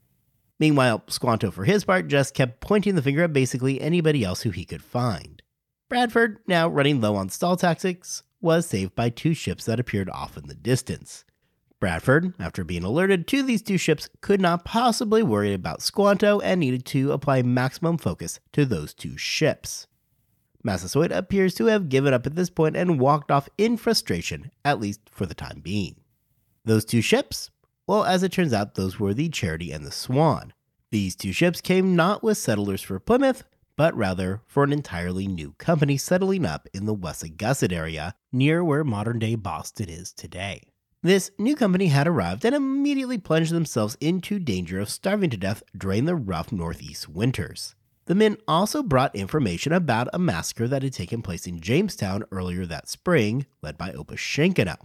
Meanwhile, 0.58 1.04
Squanto, 1.08 1.52
for 1.52 1.64
his 1.64 1.84
part, 1.84 2.08
just 2.08 2.34
kept 2.34 2.60
pointing 2.60 2.96
the 2.96 3.02
finger 3.02 3.22
at 3.22 3.32
basically 3.32 3.80
anybody 3.80 4.24
else 4.24 4.42
who 4.42 4.50
he 4.50 4.64
could 4.64 4.82
find. 4.82 5.40
Bradford, 5.88 6.38
now 6.48 6.66
running 6.66 7.00
low 7.00 7.14
on 7.14 7.28
stall 7.28 7.56
tactics, 7.56 8.24
was 8.40 8.66
saved 8.66 8.96
by 8.96 9.10
two 9.10 9.32
ships 9.32 9.64
that 9.66 9.78
appeared 9.78 10.10
off 10.10 10.36
in 10.36 10.48
the 10.48 10.56
distance. 10.56 11.24
Bradford, 11.80 12.34
after 12.40 12.64
being 12.64 12.82
alerted 12.82 13.28
to 13.28 13.42
these 13.42 13.62
two 13.62 13.78
ships, 13.78 14.08
could 14.20 14.40
not 14.40 14.64
possibly 14.64 15.22
worry 15.22 15.54
about 15.54 15.80
Squanto 15.80 16.40
and 16.40 16.58
needed 16.58 16.84
to 16.86 17.12
apply 17.12 17.42
maximum 17.42 17.98
focus 17.98 18.40
to 18.52 18.64
those 18.64 18.92
two 18.92 19.16
ships. 19.16 19.86
Massasoit 20.64 21.12
appears 21.12 21.54
to 21.54 21.66
have 21.66 21.88
given 21.88 22.12
up 22.12 22.26
at 22.26 22.34
this 22.34 22.50
point 22.50 22.76
and 22.76 22.98
walked 22.98 23.30
off 23.30 23.48
in 23.56 23.76
frustration, 23.76 24.50
at 24.64 24.80
least 24.80 25.00
for 25.08 25.24
the 25.24 25.34
time 25.34 25.60
being. 25.60 25.94
Those 26.64 26.84
two 26.84 27.00
ships? 27.00 27.50
Well, 27.86 28.04
as 28.04 28.24
it 28.24 28.32
turns 28.32 28.52
out, 28.52 28.74
those 28.74 28.98
were 28.98 29.14
the 29.14 29.28
Charity 29.28 29.70
and 29.70 29.86
the 29.86 29.92
Swan. 29.92 30.52
These 30.90 31.14
two 31.14 31.32
ships 31.32 31.60
came 31.60 31.94
not 31.94 32.24
with 32.24 32.38
settlers 32.38 32.82
for 32.82 32.98
Plymouth, 32.98 33.44
but 33.76 33.96
rather 33.96 34.42
for 34.48 34.64
an 34.64 34.72
entirely 34.72 35.28
new 35.28 35.52
company 35.58 35.96
settling 35.96 36.44
up 36.44 36.66
in 36.74 36.86
the 36.86 36.94
Wessagusset 36.94 37.72
area, 37.72 38.16
near 38.32 38.64
where 38.64 38.82
modern 38.82 39.20
day 39.20 39.36
Boston 39.36 39.88
is 39.88 40.12
today. 40.12 40.72
This 41.02 41.30
new 41.38 41.54
company 41.54 41.86
had 41.88 42.08
arrived 42.08 42.44
and 42.44 42.56
immediately 42.56 43.18
plunged 43.18 43.52
themselves 43.52 43.96
into 44.00 44.40
danger 44.40 44.80
of 44.80 44.90
starving 44.90 45.30
to 45.30 45.36
death 45.36 45.62
during 45.76 46.06
the 46.06 46.16
rough 46.16 46.50
northeast 46.50 47.08
winters. 47.08 47.76
The 48.06 48.16
men 48.16 48.36
also 48.48 48.82
brought 48.82 49.14
information 49.14 49.72
about 49.72 50.08
a 50.12 50.18
massacre 50.18 50.66
that 50.66 50.82
had 50.82 50.92
taken 50.92 51.22
place 51.22 51.46
in 51.46 51.60
Jamestown 51.60 52.24
earlier 52.32 52.66
that 52.66 52.88
spring, 52.88 53.46
led 53.62 53.78
by 53.78 53.92
Opechancanough. 53.92 54.80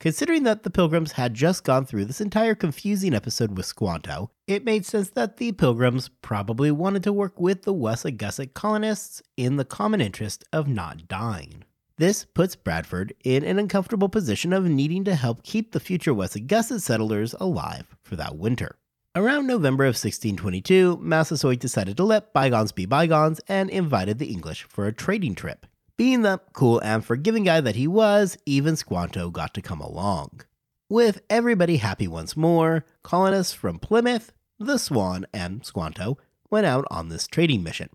Considering 0.00 0.42
that 0.42 0.64
the 0.64 0.70
Pilgrims 0.70 1.12
had 1.12 1.32
just 1.32 1.64
gone 1.64 1.86
through 1.86 2.04
this 2.04 2.20
entire 2.20 2.54
confusing 2.54 3.14
episode 3.14 3.56
with 3.56 3.64
Squanto, 3.64 4.30
it 4.46 4.66
made 4.66 4.84
sense 4.84 5.08
that 5.10 5.38
the 5.38 5.52
Pilgrims 5.52 6.10
probably 6.20 6.70
wanted 6.70 7.02
to 7.04 7.12
work 7.12 7.40
with 7.40 7.62
the 7.62 7.72
Wessagusset 7.72 8.52
colonists 8.52 9.22
in 9.38 9.56
the 9.56 9.64
common 9.64 10.02
interest 10.02 10.44
of 10.52 10.68
not 10.68 11.08
dying. 11.08 11.64
This 11.96 12.24
puts 12.24 12.56
Bradford 12.56 13.14
in 13.22 13.44
an 13.44 13.56
uncomfortable 13.56 14.08
position 14.08 14.52
of 14.52 14.64
needing 14.64 15.04
to 15.04 15.14
help 15.14 15.44
keep 15.44 15.70
the 15.70 15.78
future 15.78 16.12
Wessagusset 16.12 16.80
settlers 16.80 17.34
alive 17.38 17.94
for 18.02 18.16
that 18.16 18.36
winter. 18.36 18.74
Around 19.14 19.46
November 19.46 19.84
of 19.84 19.90
1622, 19.90 20.98
Massasoit 21.00 21.60
decided 21.60 21.96
to 21.96 22.02
let 22.02 22.32
bygones 22.32 22.72
be 22.72 22.84
bygones 22.84 23.40
and 23.46 23.70
invited 23.70 24.18
the 24.18 24.26
English 24.26 24.64
for 24.64 24.88
a 24.88 24.92
trading 24.92 25.36
trip. 25.36 25.66
Being 25.96 26.22
the 26.22 26.40
cool 26.52 26.80
and 26.80 27.04
forgiving 27.04 27.44
guy 27.44 27.60
that 27.60 27.76
he 27.76 27.86
was, 27.86 28.36
even 28.44 28.74
Squanto 28.74 29.30
got 29.30 29.54
to 29.54 29.62
come 29.62 29.80
along. 29.80 30.40
With 30.88 31.22
everybody 31.30 31.76
happy 31.76 32.08
once 32.08 32.36
more, 32.36 32.84
colonists 33.04 33.52
from 33.52 33.78
Plymouth, 33.78 34.32
the 34.58 34.78
Swan, 34.78 35.26
and 35.32 35.64
Squanto 35.64 36.18
went 36.50 36.66
out 36.66 36.86
on 36.90 37.08
this 37.08 37.28
trading 37.28 37.62
mission. 37.62 37.90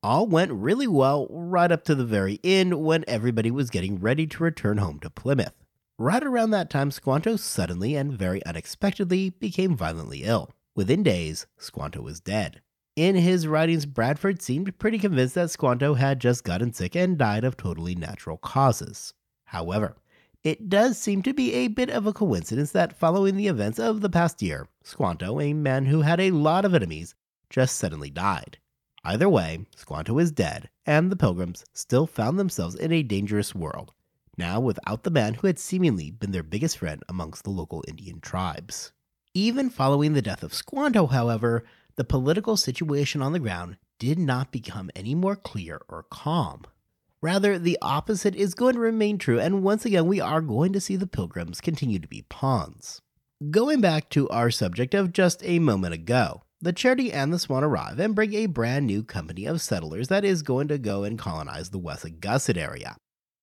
All 0.00 0.28
went 0.28 0.52
really 0.52 0.86
well 0.86 1.26
right 1.28 1.72
up 1.72 1.82
to 1.84 1.94
the 1.96 2.04
very 2.04 2.38
end 2.44 2.84
when 2.84 3.04
everybody 3.08 3.50
was 3.50 3.68
getting 3.68 3.98
ready 3.98 4.28
to 4.28 4.44
return 4.44 4.78
home 4.78 5.00
to 5.00 5.10
Plymouth. 5.10 5.54
Right 5.98 6.22
around 6.22 6.50
that 6.50 6.70
time, 6.70 6.92
Squanto 6.92 7.34
suddenly 7.34 7.96
and 7.96 8.12
very 8.12 8.44
unexpectedly 8.46 9.30
became 9.30 9.76
violently 9.76 10.22
ill. 10.22 10.52
Within 10.76 11.02
days, 11.02 11.48
Squanto 11.56 12.00
was 12.00 12.20
dead. 12.20 12.62
In 12.94 13.16
his 13.16 13.48
writings, 13.48 13.86
Bradford 13.86 14.40
seemed 14.40 14.78
pretty 14.78 15.00
convinced 15.00 15.34
that 15.34 15.50
Squanto 15.50 15.94
had 15.94 16.20
just 16.20 16.44
gotten 16.44 16.72
sick 16.72 16.94
and 16.94 17.18
died 17.18 17.42
of 17.42 17.56
totally 17.56 17.96
natural 17.96 18.36
causes. 18.36 19.14
However, 19.46 19.96
it 20.44 20.68
does 20.68 20.96
seem 20.96 21.22
to 21.22 21.34
be 21.34 21.54
a 21.54 21.66
bit 21.66 21.90
of 21.90 22.06
a 22.06 22.12
coincidence 22.12 22.70
that 22.70 22.96
following 22.96 23.36
the 23.36 23.48
events 23.48 23.80
of 23.80 24.00
the 24.00 24.10
past 24.10 24.42
year, 24.42 24.68
Squanto, 24.84 25.40
a 25.40 25.52
man 25.54 25.86
who 25.86 26.02
had 26.02 26.20
a 26.20 26.30
lot 26.30 26.64
of 26.64 26.72
enemies, 26.72 27.16
just 27.50 27.76
suddenly 27.76 28.10
died. 28.10 28.58
Either 29.04 29.28
way, 29.28 29.66
Squanto 29.76 30.18
is 30.18 30.32
dead, 30.32 30.68
and 30.84 31.10
the 31.10 31.16
pilgrims 31.16 31.64
still 31.72 32.06
found 32.06 32.38
themselves 32.38 32.74
in 32.74 32.92
a 32.92 33.02
dangerous 33.02 33.54
world, 33.54 33.92
now 34.36 34.60
without 34.60 35.04
the 35.04 35.10
man 35.10 35.34
who 35.34 35.46
had 35.46 35.58
seemingly 35.58 36.10
been 36.10 36.32
their 36.32 36.42
biggest 36.42 36.78
friend 36.78 37.02
amongst 37.08 37.44
the 37.44 37.50
local 37.50 37.84
Indian 37.86 38.20
tribes. 38.20 38.92
Even 39.34 39.70
following 39.70 40.14
the 40.14 40.22
death 40.22 40.42
of 40.42 40.54
Squanto, 40.54 41.06
however, 41.06 41.64
the 41.96 42.04
political 42.04 42.56
situation 42.56 43.22
on 43.22 43.32
the 43.32 43.38
ground 43.38 43.76
did 43.98 44.18
not 44.18 44.52
become 44.52 44.90
any 44.94 45.14
more 45.14 45.36
clear 45.36 45.80
or 45.88 46.04
calm. 46.10 46.64
Rather, 47.20 47.58
the 47.58 47.78
opposite 47.82 48.36
is 48.36 48.54
going 48.54 48.74
to 48.74 48.80
remain 48.80 49.18
true, 49.18 49.40
and 49.40 49.62
once 49.62 49.84
again, 49.84 50.06
we 50.06 50.20
are 50.20 50.40
going 50.40 50.72
to 50.72 50.80
see 50.80 50.94
the 50.94 51.06
pilgrims 51.06 51.60
continue 51.60 51.98
to 51.98 52.06
be 52.06 52.24
pawns. 52.28 53.00
Going 53.50 53.80
back 53.80 54.08
to 54.10 54.28
our 54.28 54.50
subject 54.50 54.94
of 54.94 55.12
just 55.12 55.42
a 55.44 55.58
moment 55.58 55.94
ago, 55.94 56.42
the 56.60 56.72
Charity 56.72 57.12
and 57.12 57.32
the 57.32 57.38
Swan 57.38 57.62
arrive 57.62 57.98
and 58.00 58.14
bring 58.14 58.34
a 58.34 58.46
brand 58.46 58.86
new 58.86 59.04
company 59.04 59.46
of 59.46 59.60
settlers 59.60 60.08
that 60.08 60.24
is 60.24 60.42
going 60.42 60.68
to 60.68 60.78
go 60.78 61.04
and 61.04 61.18
colonize 61.18 61.70
the 61.70 61.78
Wessagusset 61.78 62.56
area. 62.56 62.96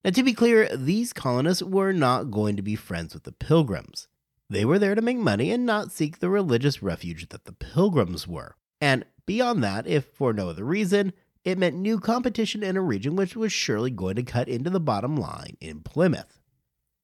Now, 0.04 0.12
to 0.12 0.24
be 0.24 0.34
clear, 0.34 0.76
these 0.76 1.14
colonists 1.14 1.64
were 1.64 1.94
not 1.94 2.30
going 2.30 2.58
to 2.58 2.62
be 2.62 2.76
friends 2.76 3.14
with 3.14 3.24
the 3.24 3.32
pilgrims. 3.32 4.08
They 4.50 4.66
were 4.66 4.78
there 4.78 4.96
to 4.96 5.02
make 5.02 5.18
money 5.18 5.50
and 5.52 5.66
not 5.66 5.92
seek 5.92 6.20
the 6.20 6.30
religious 6.30 6.84
refuge 6.84 7.30
that 7.30 7.46
the 7.46 7.54
pilgrims 7.54 8.28
were. 8.28 8.56
And 8.80 9.06
beyond 9.26 9.64
that, 9.64 9.88
if 9.88 10.06
for 10.06 10.34
no 10.34 10.50
other 10.50 10.66
reason, 10.66 11.14
it 11.44 11.58
meant 11.58 11.76
new 11.76 12.00
competition 12.00 12.64
in 12.64 12.76
a 12.76 12.82
region 12.82 13.16
which 13.16 13.36
was 13.36 13.54
surely 13.54 13.92
going 13.92 14.16
to 14.16 14.24
cut 14.24 14.50
into 14.50 14.70
the 14.70 14.80
bottom 14.80 15.16
line 15.16 15.58
in 15.62 15.82
Plymouth. 15.82 16.40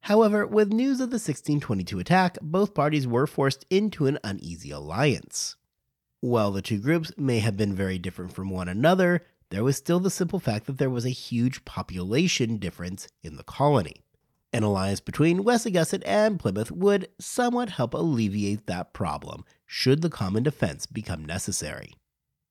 However, 0.02 0.46
with 0.46 0.74
news 0.74 1.00
of 1.00 1.10
the 1.10 1.16
1622 1.16 2.00
attack, 2.00 2.38
both 2.42 2.74
parties 2.74 3.08
were 3.08 3.28
forced 3.28 3.66
into 3.70 4.08
an 4.08 4.20
uneasy 4.24 4.72
alliance. 4.72 5.56
While 6.22 6.52
the 6.52 6.62
two 6.62 6.78
groups 6.78 7.12
may 7.18 7.40
have 7.40 7.58
been 7.58 7.74
very 7.74 7.98
different 7.98 8.32
from 8.32 8.52
one 8.52 8.70
another, 8.70 9.26
there 9.50 9.64
was 9.64 9.76
still 9.76 10.00
the 10.00 10.12
simple 10.12 10.40
fact 10.40 10.68
that 10.68 10.78
there 10.78 10.90
was 10.90 11.04
a 11.04 11.10
huge 11.10 11.66
population 11.66 12.58
difference 12.58 13.08
in 13.24 13.38
the 13.38 13.44
colony. 13.44 14.04
An 14.54 14.62
alliance 14.62 15.00
between 15.00 15.44
Wessagusset 15.44 16.04
and 16.06 16.40
Plymouth 16.40 16.72
would 16.72 17.08
somewhat 17.20 17.72
help 17.72 17.96
alleviate 17.96 18.68
that 18.68 18.94
problem 18.94 19.46
should 19.66 20.04
the 20.04 20.12
common 20.12 20.44
defense 20.44 20.86
become 20.86 21.26
necessary. 21.26 21.96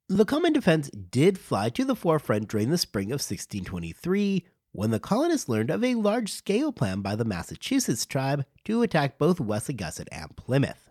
The 0.09 0.25
common 0.25 0.53
defense 0.53 0.91
did 0.91 1.39
fly 1.39 1.69
to 1.71 1.85
the 1.85 1.95
forefront 1.95 2.49
during 2.49 2.71
the 2.71 2.79
spring 2.79 3.12
of 3.12 3.21
1623 3.21 4.45
when 4.73 4.91
the 4.91 4.99
colonists 4.99 5.49
learned 5.49 5.71
of 5.71 5.85
a 5.85 5.95
large 5.95 6.33
scale 6.33 6.73
plan 6.73 7.03
by 7.03 7.15
the 7.15 7.25
Massachusetts 7.25 8.05
tribe 8.05 8.45
to 8.65 8.83
attack 8.83 9.17
both 9.17 9.39
Wessagusset 9.39 10.09
and 10.11 10.37
Plymouth. 10.37 10.89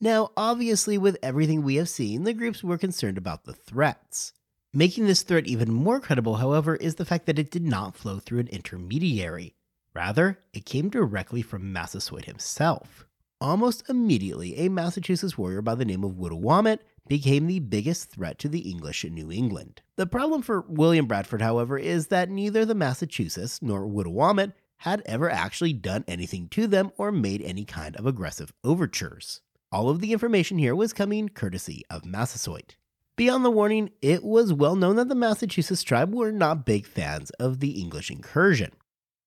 Now, 0.00 0.30
obviously, 0.36 0.96
with 0.96 1.18
everything 1.24 1.62
we 1.62 1.74
have 1.74 1.88
seen, 1.88 2.22
the 2.22 2.32
groups 2.32 2.62
were 2.62 2.78
concerned 2.78 3.18
about 3.18 3.44
the 3.44 3.52
threats. 3.52 4.32
Making 4.72 5.06
this 5.06 5.22
threat 5.22 5.48
even 5.48 5.72
more 5.72 5.98
credible, 5.98 6.36
however, 6.36 6.76
is 6.76 6.94
the 6.94 7.04
fact 7.04 7.26
that 7.26 7.38
it 7.38 7.50
did 7.50 7.64
not 7.64 7.96
flow 7.96 8.20
through 8.20 8.38
an 8.38 8.48
intermediary. 8.48 9.56
Rather, 9.94 10.38
it 10.52 10.64
came 10.64 10.88
directly 10.88 11.42
from 11.42 11.72
Massasoit 11.72 12.26
himself. 12.26 13.06
Almost 13.40 13.88
immediately, 13.88 14.56
a 14.58 14.68
Massachusetts 14.68 15.36
warrior 15.36 15.62
by 15.62 15.74
the 15.74 15.84
name 15.84 16.04
of 16.04 16.12
Woodawamut 16.12 16.78
became 17.08 17.48
the 17.48 17.58
biggest 17.58 18.10
threat 18.10 18.38
to 18.38 18.48
the 18.48 18.70
English 18.70 19.04
in 19.04 19.14
New 19.14 19.32
England. 19.32 19.82
The 19.96 20.06
problem 20.06 20.42
for 20.42 20.60
William 20.68 21.06
Bradford, 21.06 21.42
however, 21.42 21.76
is 21.76 22.06
that 22.08 22.30
neither 22.30 22.64
the 22.64 22.74
Massachusetts 22.76 23.60
nor 23.60 23.86
Woodawamut 23.86 24.52
had 24.78 25.02
ever 25.06 25.28
actually 25.28 25.72
done 25.72 26.04
anything 26.06 26.46
to 26.50 26.68
them 26.68 26.92
or 26.96 27.10
made 27.10 27.42
any 27.42 27.64
kind 27.64 27.96
of 27.96 28.06
aggressive 28.06 28.52
overtures. 28.62 29.40
All 29.70 29.90
of 29.90 30.00
the 30.00 30.12
information 30.14 30.56
here 30.56 30.74
was 30.74 30.94
coming 30.94 31.28
courtesy 31.28 31.82
of 31.90 32.06
Massasoit. 32.06 32.76
Beyond 33.16 33.44
the 33.44 33.50
warning, 33.50 33.90
it 34.00 34.24
was 34.24 34.50
well 34.50 34.76
known 34.76 34.96
that 34.96 35.10
the 35.10 35.14
Massachusetts 35.14 35.82
tribe 35.82 36.14
were 36.14 36.32
not 36.32 36.64
big 36.64 36.86
fans 36.86 37.28
of 37.32 37.60
the 37.60 37.72
English 37.72 38.10
incursion. 38.10 38.72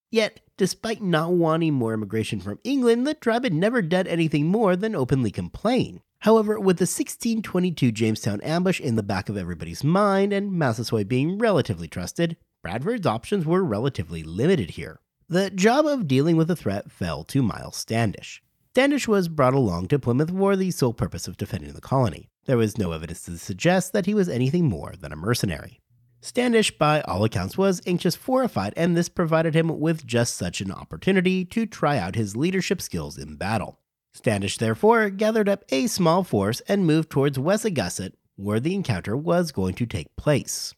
Yet, 0.10 0.39
despite 0.57 1.00
not 1.00 1.33
wanting 1.33 1.75
more 1.75 1.93
immigration 1.93 2.39
from 2.39 2.57
England, 2.63 3.05
the 3.05 3.13
tribe 3.13 3.43
had 3.43 3.53
never 3.53 3.83
done 3.83 4.07
anything 4.07 4.48
more 4.48 4.75
than 4.75 4.95
openly 4.95 5.29
complain. 5.29 6.01
However, 6.21 6.60
with 6.60 6.77
the 6.77 6.83
1622 6.83 7.91
Jamestown 7.91 8.41
ambush 8.41 8.79
in 8.79 8.95
the 8.95 9.03
back 9.03 9.29
of 9.29 9.38
everybody's 9.38 9.83
mind 9.83 10.33
and 10.33 10.51
Massasoit 10.51 11.07
being 11.07 11.38
relatively 11.38 11.88
trusted, 11.88 12.36
Bradford's 12.63 13.05
options 13.05 13.45
were 13.45 13.63
relatively 13.63 14.24
limited 14.24 14.71
here. 14.71 15.01
The 15.29 15.51
job 15.51 15.86
of 15.86 16.07
dealing 16.07 16.36
with 16.36 16.48
the 16.48 16.55
threat 16.55 16.91
fell 16.91 17.24
to 17.25 17.43
Miles 17.43 17.77
Standish. 17.77 18.41
Standish 18.73 19.05
was 19.05 19.27
brought 19.27 19.53
along 19.53 19.89
to 19.89 19.99
Plymouth 19.99 20.29
for 20.29 20.55
the 20.55 20.71
sole 20.71 20.93
purpose 20.93 21.27
of 21.27 21.35
defending 21.35 21.73
the 21.73 21.81
colony. 21.81 22.29
There 22.45 22.55
was 22.55 22.77
no 22.77 22.93
evidence 22.93 23.25
to 23.25 23.37
suggest 23.37 23.91
that 23.91 24.05
he 24.05 24.13
was 24.13 24.29
anything 24.29 24.69
more 24.69 24.93
than 24.97 25.11
a 25.11 25.17
mercenary. 25.17 25.81
Standish, 26.21 26.71
by 26.77 27.01
all 27.01 27.25
accounts, 27.25 27.57
was 27.57 27.81
anxious 27.85 28.15
for 28.15 28.43
a 28.43 28.47
fight, 28.47 28.71
and 28.77 28.95
this 28.95 29.09
provided 29.09 29.53
him 29.53 29.81
with 29.81 30.07
just 30.07 30.37
such 30.37 30.61
an 30.61 30.71
opportunity 30.71 31.43
to 31.43 31.65
try 31.65 31.97
out 31.97 32.15
his 32.15 32.37
leadership 32.37 32.81
skills 32.81 33.17
in 33.17 33.35
battle. 33.35 33.77
Standish 34.13 34.57
therefore 34.57 35.09
gathered 35.09 35.49
up 35.49 35.65
a 35.67 35.87
small 35.87 36.23
force 36.23 36.61
and 36.61 36.87
moved 36.87 37.09
towards 37.09 37.37
Wessagusset, 37.37 38.13
where 38.37 38.61
the 38.61 38.73
encounter 38.73 39.17
was 39.17 39.51
going 39.51 39.75
to 39.75 39.85
take 39.85 40.15
place. 40.15 40.73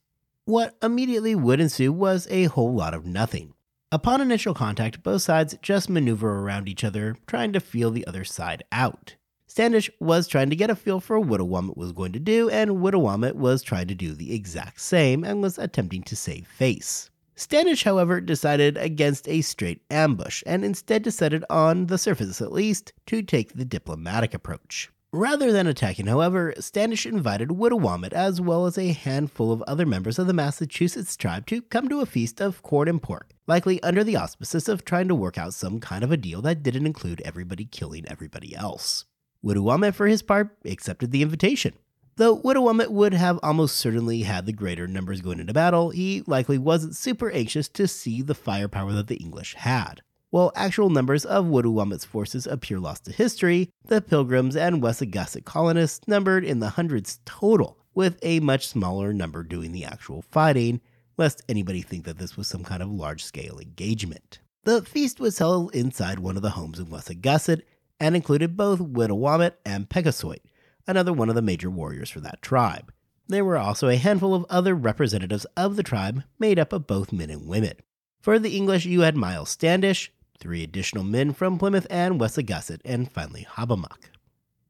What 0.46 0.76
immediately 0.82 1.36
would 1.36 1.60
ensue 1.60 1.94
was 1.94 2.28
a 2.32 2.46
whole 2.46 2.74
lot 2.74 2.96
of 2.96 3.06
nothing. 3.06 3.54
Upon 3.94 4.22
initial 4.22 4.56
contact, 4.56 5.04
both 5.04 5.22
sides 5.22 5.56
just 5.62 5.88
maneuver 5.88 6.40
around 6.40 6.68
each 6.68 6.84
other, 6.84 7.16
trying 7.28 7.54
to 7.54 7.60
feel 7.60 7.92
the 7.92 8.08
other 8.08 8.24
side 8.24 8.64
out. 8.72 9.18
Standish 9.46 9.88
was 10.00 10.28
trying 10.28 10.50
to 10.50 10.56
get 10.56 10.72
a 10.72 10.76
feel 10.76 11.00
for 11.00 11.20
what 11.20 11.40
Wittawamut 11.40 11.78
was 11.78 11.92
going 11.92 12.12
to 12.14 12.20
do, 12.20 12.50
and 12.50 12.80
Wittawamut 12.80 13.36
was 13.36 13.62
trying 13.62 13.88
to 13.90 13.94
do 13.94 14.16
the 14.16 14.34
exact 14.34 14.82
same 14.82 15.24
and 15.24 15.44
was 15.44 15.60
attempting 15.60 16.02
to 16.06 16.16
save 16.16 16.48
face. 16.48 17.12
Standish, 17.36 17.84
however, 17.84 18.20
decided 18.20 18.78
against 18.78 19.28
a 19.28 19.42
straight 19.42 19.84
ambush 19.92 20.42
and 20.48 20.66
instead 20.66 21.04
decided 21.04 21.46
on 21.52 21.86
the 21.86 22.00
surface 22.00 22.42
at 22.42 22.52
least 22.52 22.94
to 23.06 23.22
take 23.22 23.54
the 23.54 23.64
diplomatic 23.64 24.34
approach. 24.34 24.90
Rather 25.16 25.52
than 25.52 25.68
attacking, 25.68 26.08
however, 26.08 26.56
Standish 26.58 27.06
invited 27.06 27.50
Wittawamut 27.50 28.14
as 28.14 28.42
well 28.42 28.66
as 28.66 28.80
a 28.80 28.94
handful 28.94 29.52
of 29.52 29.62
other 29.68 29.86
members 29.86 30.18
of 30.18 30.26
the 30.26 30.34
Massachusetts 30.34 31.16
tribe 31.16 31.46
to 31.46 31.62
come 31.62 31.88
to 31.88 32.02
a 32.02 32.06
feast 32.08 32.42
of 32.42 32.64
corn 32.64 32.88
and 32.88 33.00
pork, 33.00 33.30
likely 33.46 33.82
under 33.84 34.04
the 34.04 34.16
auspices 34.16 34.68
of 34.68 34.84
trying 34.84 35.08
to 35.08 35.14
work 35.14 35.38
out 35.38 35.54
some 35.54 35.80
kind 35.80 36.04
of 36.04 36.12
a 36.12 36.18
deal 36.18 36.42
that 36.42 36.64
didn't 36.64 36.88
include 36.88 37.22
everybody 37.24 37.64
killing 37.64 38.08
everybody 38.08 38.56
else. 38.56 39.06
Wittawamut, 39.46 39.94
for 39.94 40.08
his 40.08 40.24
part, 40.24 40.58
accepted 40.66 41.12
the 41.12 41.22
invitation. 41.22 41.76
Though 42.16 42.40
Wittawamut 42.40 42.90
would 42.90 43.14
have 43.14 43.40
almost 43.44 43.78
certainly 43.78 44.24
had 44.24 44.48
the 44.48 44.52
greater 44.52 44.88
numbers 44.88 45.22
going 45.22 45.40
into 45.40 45.54
battle, 45.54 45.92
he 45.92 46.24
likely 46.26 46.58
wasn't 46.58 46.96
super 46.96 47.30
anxious 47.30 47.70
to 47.70 47.88
see 47.88 48.24
the 48.24 48.34
firepower 48.34 48.94
that 48.94 49.10
the 49.10 49.18
English 49.18 49.54
had. 49.54 50.02
While 50.34 50.52
actual 50.56 50.90
numbers 50.90 51.26
of 51.26 51.46
Wittawamut's 51.46 52.06
forces 52.06 52.48
appear 52.48 52.80
lost 52.80 53.06
to 53.06 53.12
history, 53.12 53.70
the 53.86 54.02
Pilgrims 54.02 54.56
and 54.56 54.82
Wessagusset 54.82 55.46
colonists 55.46 56.08
numbered 56.08 56.44
in 56.44 56.58
the 56.58 56.70
hundreds 56.70 57.20
total, 57.24 57.78
with 57.94 58.18
a 58.24 58.40
much 58.40 58.68
smaller 58.68 59.14
number 59.14 59.44
doing 59.44 59.74
the 59.74 59.86
actual 59.86 60.24
fighting, 60.24 60.82
lest 61.18 61.44
anybody 61.48 61.84
think 61.84 62.06
that 62.06 62.18
this 62.18 62.36
was 62.36 62.48
some 62.48 62.64
kind 62.64 62.82
of 62.82 62.90
large 62.90 63.24
scale 63.24 63.60
engagement. 63.60 64.40
The 64.64 64.82
feast 64.82 65.20
was 65.20 65.38
held 65.38 65.76
inside 65.76 66.18
one 66.18 66.36
of 66.36 66.42
the 66.42 66.50
homes 66.50 66.80
in 66.80 66.88
Wessagusset 66.88 67.62
and 68.00 68.16
included 68.16 68.58
both 68.58 68.80
Wittawamut 68.80 69.54
and 69.64 69.88
Pegasoit, 69.88 70.42
another 70.88 71.14
one 71.14 71.30
of 71.30 71.36
the 71.36 71.44
major 71.44 71.70
warriors 71.70 72.10
for 72.10 72.22
that 72.22 72.42
tribe. 72.42 72.92
There 73.28 73.46
were 73.46 73.60
also 73.60 73.88
a 73.88 73.98
handful 73.98 74.34
of 74.34 74.48
other 74.50 74.74
representatives 74.74 75.46
of 75.56 75.76
the 75.76 75.84
tribe 75.84 76.24
made 76.40 76.58
up 76.58 76.74
of 76.74 76.88
both 76.88 77.14
men 77.14 77.30
and 77.30 77.48
women. 77.48 77.76
For 78.20 78.40
the 78.40 78.58
English, 78.58 78.86
you 78.88 79.02
had 79.02 79.16
Miles 79.16 79.52
Standish, 79.52 80.12
three 80.40 80.64
additional 80.64 81.04
men 81.04 81.34
from 81.34 81.58
Plymouth 81.58 81.88
and 81.90 82.20
Wessagusset, 82.20 82.82
and 82.86 83.12
finally 83.12 83.46
Hobbamock. 83.50 84.10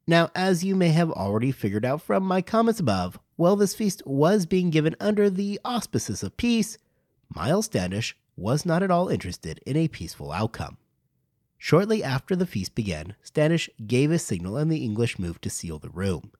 Now, 0.05 0.29
as 0.35 0.63
you 0.63 0.75
may 0.75 0.89
have 0.89 1.11
already 1.11 1.51
figured 1.51 1.85
out 1.85 2.01
from 2.01 2.23
my 2.23 2.41
comments 2.41 2.79
above, 2.79 3.17
while 3.35 3.55
this 3.55 3.73
feast 3.73 4.01
was 4.05 4.45
being 4.45 4.69
given 4.69 4.95
under 4.99 5.29
the 5.29 5.59
auspices 5.63 6.23
of 6.23 6.37
peace, 6.37 6.77
Miles 7.33 7.65
Standish 7.65 8.15
was 8.35 8.65
not 8.65 8.83
at 8.83 8.91
all 8.91 9.07
interested 9.09 9.59
in 9.65 9.77
a 9.77 9.87
peaceful 9.87 10.31
outcome. 10.31 10.77
Shortly 11.57 12.03
after 12.03 12.35
the 12.35 12.45
feast 12.45 12.75
began, 12.75 13.15
Standish 13.23 13.69
gave 13.87 14.11
a 14.11 14.19
signal 14.19 14.57
and 14.57 14.69
the 14.69 14.83
English 14.83 15.17
moved 15.17 15.41
to 15.43 15.49
seal 15.49 15.79
the 15.79 15.89
room. 15.89 16.31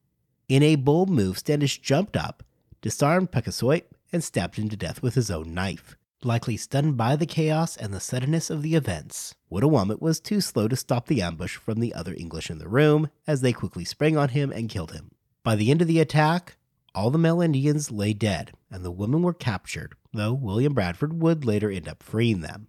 In 0.49 0.61
a 0.61 0.75
bold 0.75 1.09
move, 1.09 1.37
Standish 1.37 1.79
jumped 1.79 2.17
up, 2.17 2.43
disarmed 2.81 3.31
Pegasoit, 3.31 3.85
and 4.11 4.21
stabbed 4.21 4.57
him 4.57 4.67
to 4.69 4.75
death 4.75 5.01
with 5.01 5.15
his 5.15 5.31
own 5.31 5.53
knife. 5.53 5.95
Likely 6.25 6.55
stunned 6.55 6.95
by 6.95 7.17
the 7.17 7.25
chaos 7.25 7.75
and 7.75 7.93
the 7.93 7.99
suddenness 7.99 8.49
of 8.49 8.61
the 8.61 8.75
events, 8.75 9.35
Wittawamut 9.51 10.01
was 10.01 10.21
too 10.21 10.39
slow 10.39 10.69
to 10.69 10.75
stop 10.77 11.07
the 11.07 11.21
ambush 11.21 11.57
from 11.57 11.81
the 11.81 11.93
other 11.93 12.13
English 12.13 12.49
in 12.49 12.59
the 12.59 12.69
room, 12.69 13.09
as 13.27 13.41
they 13.41 13.51
quickly 13.51 13.83
sprang 13.83 14.15
on 14.15 14.29
him 14.29 14.49
and 14.49 14.69
killed 14.69 14.93
him. 14.93 15.11
By 15.43 15.57
the 15.57 15.69
end 15.69 15.81
of 15.81 15.87
the 15.89 15.99
attack, 15.99 16.55
all 16.95 17.11
the 17.11 17.17
male 17.17 17.41
Indians 17.41 17.91
lay 17.91 18.13
dead, 18.13 18.53
and 18.71 18.85
the 18.85 18.91
women 18.91 19.21
were 19.21 19.33
captured, 19.33 19.95
though 20.13 20.31
William 20.31 20.73
Bradford 20.73 21.21
would 21.21 21.43
later 21.43 21.69
end 21.69 21.89
up 21.89 22.01
freeing 22.01 22.39
them. 22.39 22.67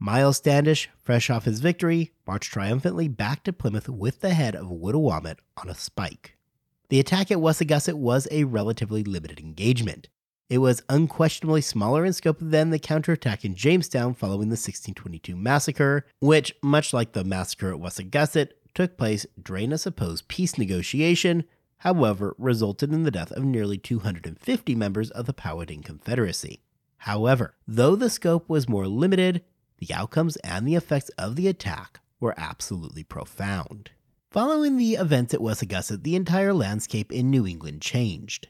Miles 0.00 0.38
Standish, 0.38 0.90
fresh 0.98 1.30
off 1.30 1.44
his 1.44 1.60
victory, 1.60 2.10
marched 2.26 2.52
triumphantly 2.52 3.06
back 3.06 3.44
to 3.44 3.52
Plymouth 3.52 3.88
with 3.88 4.20
the 4.20 4.34
head 4.34 4.56
of 4.56 4.66
Wittawamut 4.66 5.38
on 5.56 5.68
a 5.68 5.74
spike. 5.76 6.36
The 6.88 6.98
attack 6.98 7.30
at 7.30 7.38
Wessagusset 7.38 7.94
was 7.94 8.26
a 8.30 8.44
relatively 8.44 9.04
limited 9.04 9.38
engagement. 9.38 10.08
It 10.48 10.58
was 10.58 10.82
unquestionably 10.88 11.60
smaller 11.60 12.04
in 12.04 12.12
scope 12.12 12.36
than 12.40 12.70
the 12.70 12.78
counterattack 12.78 13.44
in 13.44 13.56
Jamestown 13.56 14.14
following 14.14 14.48
the 14.48 14.52
1622 14.52 15.34
massacre, 15.34 16.06
which, 16.20 16.54
much 16.62 16.92
like 16.92 17.12
the 17.12 17.24
massacre 17.24 17.72
at 17.72 17.80
Wessagusset, 17.80 18.50
took 18.72 18.96
place 18.96 19.26
during 19.42 19.72
a 19.72 19.78
supposed 19.78 20.28
peace 20.28 20.56
negotiation, 20.56 21.44
however, 21.78 22.36
resulted 22.38 22.92
in 22.92 23.02
the 23.02 23.10
death 23.10 23.32
of 23.32 23.44
nearly 23.44 23.76
250 23.76 24.74
members 24.76 25.10
of 25.10 25.26
the 25.26 25.32
Powhatan 25.32 25.82
Confederacy. 25.82 26.60
However, 26.98 27.56
though 27.66 27.96
the 27.96 28.10
scope 28.10 28.48
was 28.48 28.68
more 28.68 28.86
limited, 28.86 29.42
the 29.78 29.92
outcomes 29.92 30.36
and 30.36 30.66
the 30.66 30.76
effects 30.76 31.08
of 31.18 31.34
the 31.34 31.48
attack 31.48 31.98
were 32.20 32.34
absolutely 32.36 33.02
profound. 33.02 33.90
Following 34.30 34.76
the 34.76 34.94
events 34.94 35.34
at 35.34 35.40
Wessagusset, 35.40 36.04
the 36.04 36.14
entire 36.14 36.52
landscape 36.52 37.10
in 37.10 37.30
New 37.30 37.46
England 37.46 37.82
changed. 37.82 38.46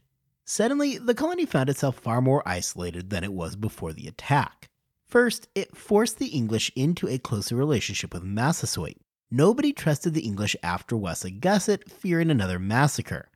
Suddenly, 0.48 0.98
the 0.98 1.14
colony 1.14 1.44
found 1.44 1.68
itself 1.68 1.98
far 1.98 2.22
more 2.22 2.46
isolated 2.46 3.10
than 3.10 3.24
it 3.24 3.32
was 3.32 3.56
before 3.56 3.92
the 3.92 4.06
attack. 4.06 4.70
First, 5.08 5.48
it 5.56 5.76
forced 5.76 6.18
the 6.18 6.28
English 6.28 6.70
into 6.76 7.08
a 7.08 7.18
closer 7.18 7.56
relationship 7.56 8.14
with 8.14 8.22
Massasoit. 8.22 8.96
Nobody 9.28 9.72
trusted 9.72 10.14
the 10.14 10.24
English 10.24 10.54
after 10.62 10.94
Wessagusset, 10.94 11.90
fearing 11.90 12.30
another 12.30 12.60
massacre. 12.60 13.28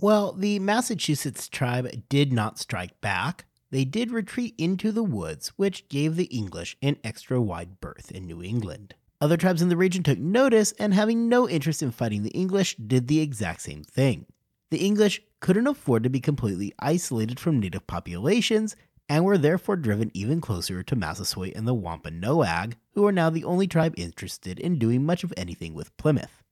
Well, 0.00 0.32
the 0.32 0.60
Massachusetts 0.60 1.48
tribe 1.48 2.04
did 2.08 2.32
not 2.32 2.60
strike 2.60 3.00
back, 3.00 3.46
they 3.72 3.84
did 3.84 4.12
retreat 4.12 4.54
into 4.56 4.92
the 4.92 5.02
woods, 5.02 5.48
which 5.56 5.88
gave 5.88 6.14
the 6.14 6.26
English 6.26 6.76
an 6.80 6.96
extra 7.02 7.40
wide 7.40 7.80
berth 7.80 8.12
in 8.12 8.26
New 8.26 8.40
England. 8.40 8.94
Other 9.20 9.36
tribes 9.36 9.60
in 9.60 9.68
the 9.68 9.76
region 9.76 10.04
took 10.04 10.20
notice 10.20 10.70
and, 10.78 10.94
having 10.94 11.28
no 11.28 11.48
interest 11.48 11.82
in 11.82 11.90
fighting 11.90 12.22
the 12.22 12.30
English, 12.30 12.76
did 12.76 13.08
the 13.08 13.18
exact 13.18 13.62
same 13.62 13.82
thing. 13.82 14.26
The 14.70 14.84
English 14.84 15.22
couldn't 15.40 15.66
afford 15.66 16.02
to 16.04 16.10
be 16.10 16.20
completely 16.20 16.72
isolated 16.78 17.38
from 17.38 17.60
native 17.60 17.86
populations 17.86 18.76
and 19.08 19.24
were 19.24 19.38
therefore 19.38 19.76
driven 19.76 20.10
even 20.14 20.40
closer 20.40 20.82
to 20.82 20.96
Massasoit 20.96 21.52
and 21.54 21.68
the 21.68 21.74
Wampanoag, 21.74 22.76
who 22.94 23.06
are 23.06 23.12
now 23.12 23.30
the 23.30 23.44
only 23.44 23.66
tribe 23.66 23.94
interested 23.96 24.58
in 24.58 24.78
doing 24.78 25.04
much 25.04 25.24
of 25.24 25.34
anything 25.36 25.74
with 25.74 25.96
Plymouth. 25.96 26.42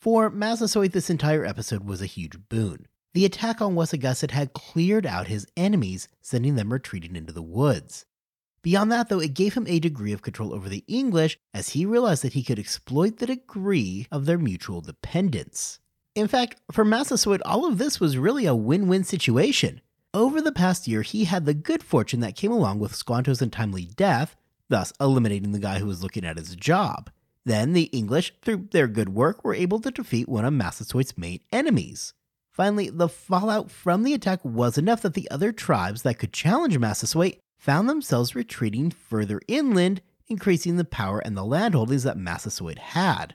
For 0.00 0.30
Massasoit, 0.30 0.92
this 0.92 1.10
entire 1.10 1.44
episode 1.44 1.84
was 1.84 2.00
a 2.00 2.06
huge 2.06 2.48
boon. 2.48 2.86
The 3.14 3.26
attack 3.26 3.60
on 3.60 3.74
Wessagusset 3.74 4.30
had 4.30 4.54
cleared 4.54 5.04
out 5.04 5.28
his 5.28 5.46
enemies, 5.56 6.08
sending 6.22 6.54
them 6.54 6.72
retreating 6.72 7.14
into 7.14 7.32
the 7.32 7.42
woods. 7.42 8.06
Beyond 8.62 8.90
that, 8.92 9.08
though, 9.08 9.20
it 9.20 9.34
gave 9.34 9.54
him 9.54 9.66
a 9.66 9.80
degree 9.80 10.12
of 10.12 10.22
control 10.22 10.54
over 10.54 10.68
the 10.68 10.84
English 10.88 11.36
as 11.52 11.70
he 11.70 11.84
realized 11.84 12.22
that 12.22 12.32
he 12.32 12.42
could 12.42 12.58
exploit 12.58 13.18
the 13.18 13.26
degree 13.26 14.06
of 14.10 14.24
their 14.24 14.38
mutual 14.38 14.80
dependence. 14.80 15.80
In 16.14 16.28
fact, 16.28 16.56
for 16.70 16.84
Massasoit, 16.84 17.40
all 17.42 17.64
of 17.64 17.78
this 17.78 17.98
was 17.98 18.18
really 18.18 18.44
a 18.44 18.54
win 18.54 18.86
win 18.86 19.02
situation. 19.02 19.80
Over 20.12 20.42
the 20.42 20.52
past 20.52 20.86
year, 20.86 21.00
he 21.00 21.24
had 21.24 21.46
the 21.46 21.54
good 21.54 21.82
fortune 21.82 22.20
that 22.20 22.36
came 22.36 22.52
along 22.52 22.80
with 22.80 22.94
Squanto's 22.94 23.40
untimely 23.40 23.86
death, 23.86 24.36
thus 24.68 24.92
eliminating 25.00 25.52
the 25.52 25.58
guy 25.58 25.78
who 25.78 25.86
was 25.86 26.02
looking 26.02 26.26
at 26.26 26.36
his 26.36 26.54
job. 26.54 27.10
Then 27.46 27.72
the 27.72 27.84
English, 27.84 28.34
through 28.42 28.68
their 28.72 28.88
good 28.88 29.08
work, 29.08 29.42
were 29.42 29.54
able 29.54 29.80
to 29.80 29.90
defeat 29.90 30.28
one 30.28 30.44
of 30.44 30.52
Massasoit's 30.52 31.16
main 31.16 31.40
enemies. 31.50 32.12
Finally, 32.50 32.90
the 32.90 33.08
fallout 33.08 33.70
from 33.70 34.02
the 34.02 34.12
attack 34.12 34.44
was 34.44 34.76
enough 34.76 35.00
that 35.00 35.14
the 35.14 35.30
other 35.30 35.50
tribes 35.50 36.02
that 36.02 36.18
could 36.18 36.34
challenge 36.34 36.76
Massasoit 36.76 37.38
found 37.58 37.88
themselves 37.88 38.34
retreating 38.34 38.90
further 38.90 39.40
inland, 39.48 40.02
increasing 40.28 40.76
the 40.76 40.84
power 40.84 41.20
and 41.20 41.38
the 41.38 41.44
landholdings 41.44 42.04
that 42.04 42.18
Massasoit 42.18 42.78
had. 42.78 43.34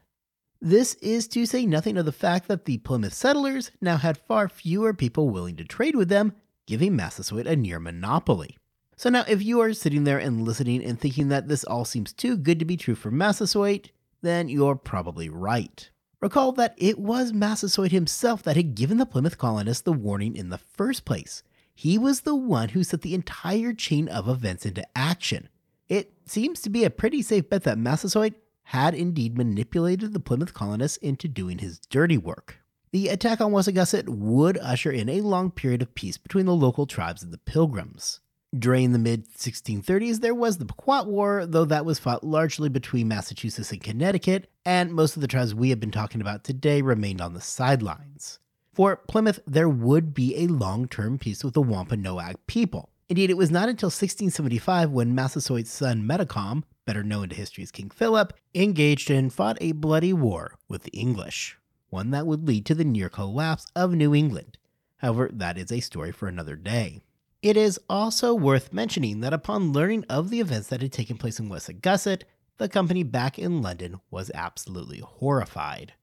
This 0.62 0.96
is 0.96 1.28
to 1.30 1.46
say 1.46 1.66
nothing 1.66 1.98
of 1.98 2.06
the 2.06 2.12
fact 2.12 2.48
that 2.48 2.66
the 2.66 2.80
Plymouth 2.80 3.14
settlers 3.14 3.72
now 3.80 3.98
had 3.98 4.18
far 4.18 4.50
fewer 4.50 4.94
people 4.94 5.30
willing 5.30 5.56
to 5.58 5.64
trade 5.64 5.96
with 5.96 6.10
them, 6.10 6.34
giving 6.66 6.96
Massasoit 6.96 7.46
a 7.46 7.56
near 7.56 7.80
monopoly. 7.80 8.58
So 8.96 9.12
now, 9.12 9.24
if 9.28 9.44
you 9.44 9.62
are 9.62 9.74
sitting 9.74 10.04
there 10.04 10.18
and 10.18 10.42
listening 10.42 10.84
and 10.84 11.00
thinking 11.00 11.28
that 11.30 11.48
this 11.48 11.64
all 11.64 11.86
seems 11.86 12.12
too 12.12 12.36
good 12.36 12.58
to 12.58 12.66
be 12.66 12.76
true 12.76 12.96
for 12.96 13.12
Massasoit, 13.12 13.92
then 14.24 14.50
you're 14.50 14.76
probably 14.76 15.30
right. 15.30 15.90
Recall 16.20 16.52
that 16.54 16.74
it 16.78 16.98
was 16.98 17.32
Massasoit 17.32 17.92
himself 17.92 18.42
that 18.42 18.56
had 18.56 18.74
given 18.74 18.98
the 18.98 19.06
Plymouth 19.06 19.38
colonists 19.38 19.84
the 19.84 19.94
warning 19.94 20.36
in 20.36 20.50
the 20.50 20.58
first 20.58 21.06
place. 21.06 21.44
He 21.76 22.00
was 22.00 22.22
the 22.22 22.36
one 22.36 22.70
who 22.70 22.84
set 22.84 23.02
the 23.02 23.14
entire 23.14 23.72
chain 23.72 24.08
of 24.08 24.28
events 24.28 24.66
into 24.66 24.88
action. 24.98 25.50
It 25.88 26.14
seems 26.26 26.60
to 26.62 26.72
be 26.72 26.84
a 26.84 26.90
pretty 26.90 27.22
safe 27.22 27.48
bet 27.48 27.64
that 27.66 27.78
Massasoit 27.78 28.34
had 28.72 28.94
indeed 28.94 29.38
manipulated 29.38 30.12
the 30.12 30.20
Plymouth 30.20 30.54
colonists 30.54 30.98
into 30.98 31.30
doing 31.30 31.60
his 31.60 31.80
dirty 31.80 32.18
work. 32.18 32.58
The 32.92 33.08
attack 33.08 33.40
on 33.40 33.54
Wessagusset 33.54 34.10
would 34.10 34.58
usher 34.58 34.92
in 34.92 35.08
a 35.08 35.22
long 35.22 35.52
period 35.52 35.82
of 35.82 35.96
peace 35.96 36.18
between 36.18 36.46
the 36.46 36.54
local 36.54 36.86
tribes 36.86 37.24
and 37.24 37.32
the 37.32 37.38
Pilgrims. 37.38 38.20
During 38.58 38.92
the 38.92 39.00
mid 39.00 39.30
1630s, 39.34 40.20
there 40.20 40.36
was 40.36 40.58
the 40.58 40.66
Pequot 40.66 41.06
War, 41.06 41.46
though 41.46 41.64
that 41.64 41.86
was 41.86 41.98
fought 41.98 42.26
largely 42.26 42.68
between 42.68 43.08
Massachusetts 43.08 43.72
and 43.72 43.82
Connecticut, 43.82 44.50
and 44.66 44.92
most 44.92 45.16
of 45.16 45.22
the 45.22 45.30
tribes 45.30 45.56
we 45.56 45.70
have 45.70 45.80
been 45.80 45.90
talking 45.90 46.20
about 46.20 46.44
today 46.44 46.82
remained 46.82 47.22
on 47.22 47.34
the 47.34 47.42
sidelines. 47.42 48.40
For 48.74 48.98
Plymouth, 48.98 49.40
there 49.48 49.70
would 49.70 50.14
be 50.14 50.44
a 50.44 50.48
long 50.48 50.90
term 50.90 51.18
peace 51.18 51.42
with 51.42 51.54
the 51.54 51.62
Wampanoag 51.62 52.36
people. 52.48 52.90
Indeed, 53.08 53.30
it 53.30 53.38
was 53.38 53.50
not 53.50 53.70
until 53.70 53.88
1675 53.88 54.92
when 54.92 55.16
Massasoit's 55.16 55.72
son 55.72 56.04
Metacom, 56.04 56.64
better 56.88 57.04
known 57.04 57.30
to 57.30 57.36
history 57.36 57.64
as 57.64 57.70
King 57.70 57.92
Philip, 57.92 58.34
engaged 58.56 59.12
and 59.12 59.32
fought 59.32 59.58
a 59.62 59.74
bloody 59.74 60.14
war 60.14 60.56
with 60.68 60.82
the 60.84 60.98
English, 60.98 61.60
one 61.90 62.10
that 62.10 62.26
would 62.26 62.48
lead 62.48 62.66
to 62.66 62.74
the 62.74 62.84
near 62.84 63.10
collapse 63.10 63.68
of 63.76 63.94
New 63.94 64.16
England. 64.16 64.58
However, 64.98 65.30
that 65.32 65.60
is 65.60 65.72
a 65.72 65.82
story 65.82 66.12
for 66.12 66.28
another 66.28 66.56
day. 66.56 67.02
It 67.44 67.56
is 67.56 67.80
also 67.88 68.34
worth 68.34 68.74
mentioning 68.74 69.20
that 69.20 69.34
upon 69.34 69.74
learning 69.74 70.06
of 70.10 70.32
the 70.32 70.40
events 70.40 70.70
that 70.70 70.82
had 70.82 70.92
taken 70.92 71.18
place 71.18 71.40
in 71.40 71.50
Wessagusset, 71.50 72.24
the 72.58 72.68
company 72.68 73.04
back 73.04 73.38
in 73.38 73.62
London 73.62 74.00
was 74.10 74.32
absolutely 74.34 75.00
horrified. 75.00 75.94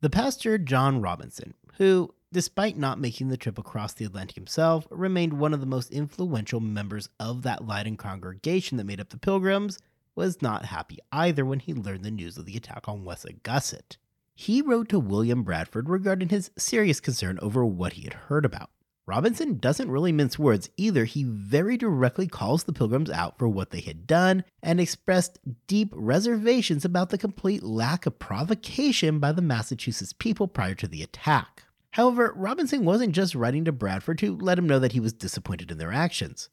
The 0.00 0.10
pastor 0.10 0.58
John 0.58 1.02
Robinson, 1.02 1.54
who, 1.78 2.14
despite 2.32 2.78
not 2.78 3.00
making 3.00 3.28
the 3.28 3.36
trip 3.36 3.58
across 3.58 3.94
the 3.94 4.04
Atlantic 4.04 4.36
himself, 4.36 4.86
remained 4.90 5.32
one 5.32 5.52
of 5.52 5.60
the 5.60 5.66
most 5.66 5.90
influential 5.90 6.60
members 6.60 7.08
of 7.18 7.42
that 7.42 7.66
Leiden 7.66 7.96
congregation 7.96 8.76
that 8.76 8.84
made 8.84 9.00
up 9.00 9.08
the 9.08 9.18
Pilgrims, 9.18 9.78
was 10.14 10.42
not 10.42 10.66
happy 10.66 10.98
either 11.12 11.44
when 11.44 11.60
he 11.60 11.74
learned 11.74 12.04
the 12.04 12.10
news 12.10 12.36
of 12.36 12.46
the 12.46 12.56
attack 12.56 12.88
on 12.88 13.04
Wessagusset. 13.04 13.96
He 14.34 14.62
wrote 14.62 14.88
to 14.88 14.98
William 14.98 15.42
Bradford 15.42 15.88
regarding 15.88 16.30
his 16.30 16.50
serious 16.56 17.00
concern 17.00 17.38
over 17.42 17.64
what 17.64 17.94
he 17.94 18.02
had 18.02 18.14
heard 18.14 18.44
about. 18.44 18.70
Robinson 19.06 19.58
doesn't 19.58 19.90
really 19.90 20.12
mince 20.12 20.38
words 20.38 20.70
either. 20.76 21.04
He 21.04 21.24
very 21.24 21.76
directly 21.76 22.28
calls 22.28 22.62
the 22.62 22.72
Pilgrims 22.72 23.10
out 23.10 23.38
for 23.38 23.48
what 23.48 23.70
they 23.70 23.80
had 23.80 24.06
done 24.06 24.44
and 24.62 24.80
expressed 24.80 25.40
deep 25.66 25.92
reservations 25.96 26.84
about 26.84 27.10
the 27.10 27.18
complete 27.18 27.62
lack 27.62 28.06
of 28.06 28.18
provocation 28.20 29.18
by 29.18 29.32
the 29.32 29.42
Massachusetts 29.42 30.12
people 30.12 30.46
prior 30.46 30.76
to 30.76 30.86
the 30.86 31.02
attack. 31.02 31.64
However, 31.90 32.32
Robinson 32.36 32.84
wasn't 32.84 33.14
just 33.14 33.34
writing 33.34 33.64
to 33.64 33.72
Bradford 33.72 34.18
to 34.18 34.36
let 34.36 34.58
him 34.58 34.68
know 34.68 34.78
that 34.78 34.92
he 34.92 35.00
was 35.00 35.12
disappointed 35.12 35.72
in 35.72 35.78
their 35.78 35.92
actions. 35.92 36.48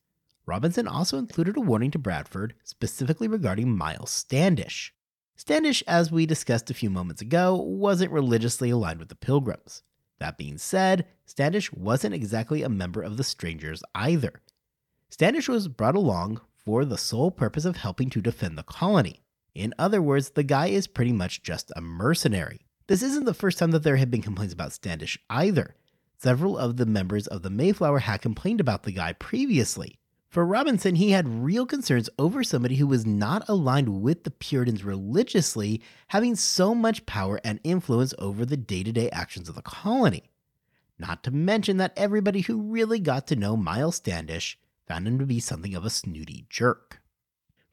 Robinson 0.48 0.88
also 0.88 1.18
included 1.18 1.58
a 1.58 1.62
warning 1.62 1.92
to 1.92 2.00
Bradford 2.00 2.54
specifically 2.64 3.28
regarding 3.28 3.78
Miles 3.78 4.12
Standish. 4.12 4.94
Standish, 5.36 5.84
as 5.86 6.10
we 6.10 6.26
discussed 6.26 6.72
a 6.72 6.74
few 6.74 6.90
moments 6.90 7.22
ago, 7.22 7.56
wasn't 7.56 8.14
religiously 8.14 8.70
aligned 8.70 9.00
with 9.00 9.10
the 9.10 9.16
Pilgrims. 9.16 9.84
That 10.20 10.38
being 10.38 10.58
said, 10.58 11.06
Standish 11.26 11.74
wasn't 11.74 12.16
exactly 12.16 12.64
a 12.64 12.70
member 12.70 13.02
of 13.02 13.18
the 13.18 13.26
Strangers 13.26 13.84
either. 13.94 14.42
Standish 15.10 15.50
was 15.50 15.68
brought 15.68 15.96
along 15.96 16.40
for 16.56 16.86
the 16.86 16.98
sole 16.98 17.30
purpose 17.30 17.66
of 17.66 17.76
helping 17.76 18.10
to 18.12 18.22
defend 18.22 18.58
the 18.58 18.64
colony. 18.64 19.22
In 19.54 19.74
other 19.78 20.02
words, 20.02 20.30
the 20.30 20.44
guy 20.44 20.68
is 20.68 20.88
pretty 20.88 21.12
much 21.12 21.44
just 21.44 21.74
a 21.76 21.82
mercenary. 21.82 22.62
This 22.88 23.04
isn't 23.04 23.26
the 23.26 23.34
first 23.34 23.58
time 23.58 23.72
that 23.72 23.84
there 23.84 23.98
had 23.98 24.10
been 24.10 24.22
complaints 24.22 24.54
about 24.54 24.72
Standish 24.72 25.20
either. 25.30 25.76
Several 26.20 26.58
of 26.58 26.78
the 26.78 26.86
members 26.86 27.28
of 27.28 27.42
the 27.42 27.50
Mayflower 27.50 28.00
had 28.00 28.22
complained 28.22 28.62
about 28.62 28.84
the 28.84 28.94
guy 28.94 29.12
previously. 29.12 30.00
For 30.30 30.46
Robinson, 30.46 30.96
he 30.96 31.12
had 31.12 31.44
real 31.44 31.66
concerns 31.66 32.10
over 32.20 32.44
somebody 32.44 32.76
who 32.76 32.88
was 32.88 33.06
not 33.06 33.48
aligned 33.48 34.02
with 34.02 34.24
the 34.24 34.32
Puritans 34.32 34.84
religiously 34.84 35.82
having 36.10 36.36
so 36.36 36.76
much 36.76 37.06
power 37.06 37.40
and 37.44 37.62
influence 37.64 38.14
over 38.20 38.46
the 38.46 38.58
day 38.58 38.84
to 38.84 38.92
day 38.92 39.10
actions 39.10 39.48
of 39.48 39.56
the 39.56 39.62
colony. 39.62 40.30
Not 41.00 41.24
to 41.24 41.32
mention 41.32 41.78
that 41.78 41.94
everybody 41.96 42.42
who 42.42 42.62
really 42.62 43.00
got 43.00 43.28
to 43.28 43.36
know 43.36 43.56
Miles 43.56 43.96
Standish 43.96 44.60
found 44.86 45.08
him 45.08 45.18
to 45.20 45.26
be 45.26 45.40
something 45.40 45.76
of 45.76 45.86
a 45.86 45.90
snooty 45.90 46.46
jerk. 46.50 47.02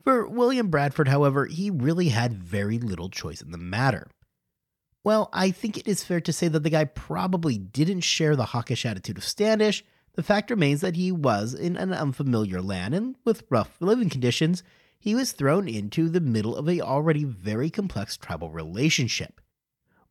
For 0.03 0.29
William 0.29 0.69
Bradford, 0.69 1.09
however, 1.09 1.47
he 1.47 1.71
really 1.71 2.11
had 2.11 2.35
very 2.35 2.79
little 2.79 3.09
choice 3.09 3.41
in 3.41 3.51
the 3.51 3.59
matter. 3.59 4.09
Well, 5.03 5.29
I 5.33 5.51
think 5.51 5.77
it 5.77 5.89
is 5.89 6.05
fair 6.05 6.21
to 6.21 6.33
say 6.33 6.49
that 6.49 6.63
the 6.63 6.71
guy 6.71 6.85
probably 6.85 7.59
didn't 7.59 8.03
share 8.03 8.37
the 8.37 8.47
hawkish 8.47 8.87
attitude 8.87 9.19
of 9.19 9.25
Standish, 9.25 9.85
the 10.15 10.23
fact 10.23 10.51
remains 10.51 10.81
that 10.81 10.97
he 10.97 11.13
was 11.13 11.55
in 11.55 11.77
an 11.77 11.93
unfamiliar 11.93 12.61
land, 12.61 12.95
and 12.95 13.17
with 13.25 13.45
rough 13.51 13.77
living 13.81 14.09
conditions, 14.09 14.63
he 14.99 15.15
was 15.15 15.33
thrown 15.33 15.69
into 15.69 16.09
the 16.09 16.21
middle 16.21 16.57
of 16.57 16.69
a 16.69 16.81
already 16.81 17.25
very 17.25 17.69
complex 17.69 18.17
tribal 18.17 18.51
relationship. 18.51 19.41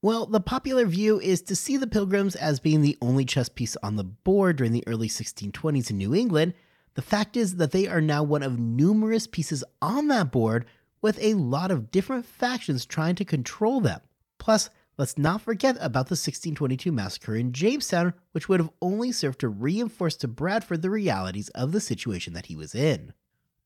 Well, 0.02 0.26
the 0.26 0.42
popular 0.42 0.86
view 0.86 1.20
is 1.22 1.42
to 1.44 1.56
see 1.56 1.78
the 1.78 1.88
Pilgrims 1.88 2.36
as 2.36 2.60
being 2.60 2.82
the 2.82 2.98
only 3.02 3.24
chess 3.24 3.48
piece 3.48 3.78
on 3.82 3.96
the 3.96 4.04
board 4.04 4.58
during 4.58 4.74
the 4.74 4.84
early 4.86 5.08
1620s 5.08 5.90
in 5.90 5.98
New 5.98 6.14
England. 6.14 6.54
The 6.96 7.02
fact 7.02 7.38
is 7.38 7.56
that 7.56 7.72
they 7.72 7.88
are 7.88 8.02
now 8.02 8.22
one 8.22 8.44
of 8.44 8.60
numerous 8.60 9.28
pieces 9.28 9.64
on 9.82 10.10
that 10.10 10.32
board 10.32 10.66
with 11.02 11.18
a 11.22 11.36
lot 11.36 11.72
of 11.72 11.90
different 11.90 12.26
factions 12.26 12.86
trying 12.86 13.16
to 13.16 13.26
control 13.26 13.80
them. 13.80 14.02
Plus, 14.40 14.70
Let's 14.96 15.18
not 15.18 15.42
forget 15.42 15.76
about 15.78 16.08
the 16.08 16.14
1622 16.14 16.92
massacre 16.92 17.36
in 17.36 17.52
Jamestown, 17.52 18.14
which 18.32 18.48
would 18.48 18.60
have 18.60 18.70
only 18.80 19.12
served 19.12 19.40
to 19.40 19.50
reinforce 19.50 20.16
to 20.18 20.28
Bradford 20.28 20.84
the 20.84 20.92
realities 20.92 21.50
of 21.50 21.72
the 21.72 21.82
situation 21.82 22.34
that 22.34 22.46
he 22.46 22.56
was 22.56 22.76
in. 22.76 23.14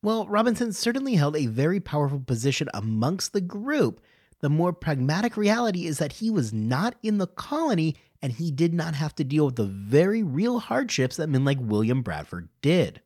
Well, 0.02 0.26
Robinson 0.28 0.72
certainly 0.72 1.16
held 1.16 1.36
a 1.36 1.48
very 1.48 1.82
powerful 1.82 2.22
position 2.22 2.70
amongst 2.74 3.34
the 3.34 3.42
group. 3.42 4.00
The 4.40 4.50
more 4.50 4.72
pragmatic 4.72 5.36
reality 5.36 5.86
is 5.86 5.98
that 5.98 6.14
he 6.14 6.30
was 6.30 6.54
not 6.54 6.96
in 7.04 7.18
the 7.18 7.28
colony 7.28 7.96
and 8.22 8.32
he 8.32 8.50
did 8.50 8.74
not 8.74 8.96
have 8.96 9.14
to 9.16 9.24
deal 9.26 9.48
with 9.48 9.58
the 9.58 9.66
very 9.66 10.24
real 10.24 10.60
hardships 10.60 11.18
that 11.18 11.28
men 11.28 11.44
like 11.44 11.60
William 11.60 12.04
Bradford 12.04 12.48
did. 12.62 13.02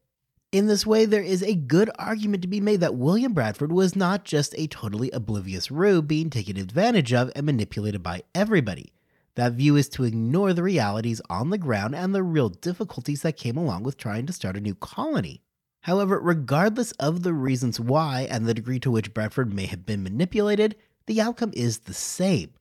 In 0.51 0.67
this 0.67 0.85
way, 0.85 1.05
there 1.05 1.23
is 1.23 1.41
a 1.41 1.55
good 1.55 1.89
argument 1.97 2.41
to 2.41 2.47
be 2.49 2.59
made 2.59 2.81
that 2.81 2.95
William 2.95 3.31
Bradford 3.31 3.71
was 3.71 3.95
not 3.95 4.25
just 4.25 4.53
a 4.57 4.67
totally 4.67 5.09
oblivious 5.11 5.71
rube 5.71 6.09
being 6.09 6.29
taken 6.29 6.57
advantage 6.57 7.13
of 7.13 7.31
and 7.37 7.45
manipulated 7.45 8.03
by 8.03 8.23
everybody. 8.35 8.91
That 9.35 9.53
view 9.53 9.77
is 9.77 9.87
to 9.89 10.03
ignore 10.03 10.51
the 10.51 10.61
realities 10.61 11.21
on 11.29 11.51
the 11.51 11.57
ground 11.57 11.95
and 11.95 12.13
the 12.13 12.21
real 12.21 12.49
difficulties 12.49 13.21
that 13.21 13.37
came 13.37 13.55
along 13.55 13.83
with 13.83 13.95
trying 13.95 14.25
to 14.25 14.33
start 14.33 14.57
a 14.57 14.59
new 14.59 14.75
colony. 14.75 15.41
However, 15.83 16.19
regardless 16.19 16.91
of 16.93 17.23
the 17.23 17.33
reasons 17.33 17.79
why 17.79 18.27
and 18.29 18.45
the 18.45 18.53
degree 18.53 18.79
to 18.81 18.91
which 18.91 19.13
Bradford 19.13 19.53
may 19.53 19.67
have 19.67 19.85
been 19.85 20.03
manipulated, 20.03 20.75
the 21.05 21.21
outcome 21.21 21.53
is 21.55 21.79
the 21.79 21.93
same. 21.93 22.51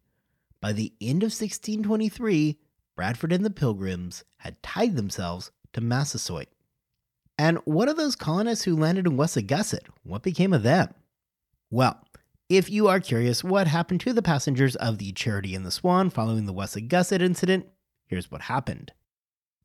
By 0.61 0.73
the 0.75 0.93
end 1.01 1.25
of 1.25 1.33
1623, 1.33 2.57
Bradford 2.95 3.33
and 3.33 3.45
the 3.45 3.51
Pilgrims 3.51 4.23
had 4.37 4.63
tied 4.63 4.95
themselves 4.95 5.51
to 5.73 5.81
Massasoit. 5.81 6.47
And 7.41 7.57
what 7.65 7.89
of 7.89 7.97
those 7.97 8.17
colonists 8.17 8.67
who 8.67 8.77
landed 8.77 9.07
in 9.07 9.17
Wessagusset? 9.17 9.87
What 10.03 10.23
became 10.23 10.53
of 10.53 10.63
them? 10.63 10.93
Well, 11.71 12.07
if 12.51 12.69
you 12.69 12.87
are 12.89 13.01
curious 13.01 13.43
what 13.43 13.67
happened 13.67 14.03
to 14.03 14.13
the 14.13 14.21
passengers 14.21 14.77
of 14.77 14.99
the 14.99 15.11
Charity 15.13 15.55
and 15.55 15.65
the 15.65 15.71
Swan 15.71 16.11
following 16.11 16.45
the 16.45 16.53
Wessagusset 16.53 17.23
incident, 17.23 17.65
here's 18.05 18.31
what 18.31 18.43
happened. 18.43 18.93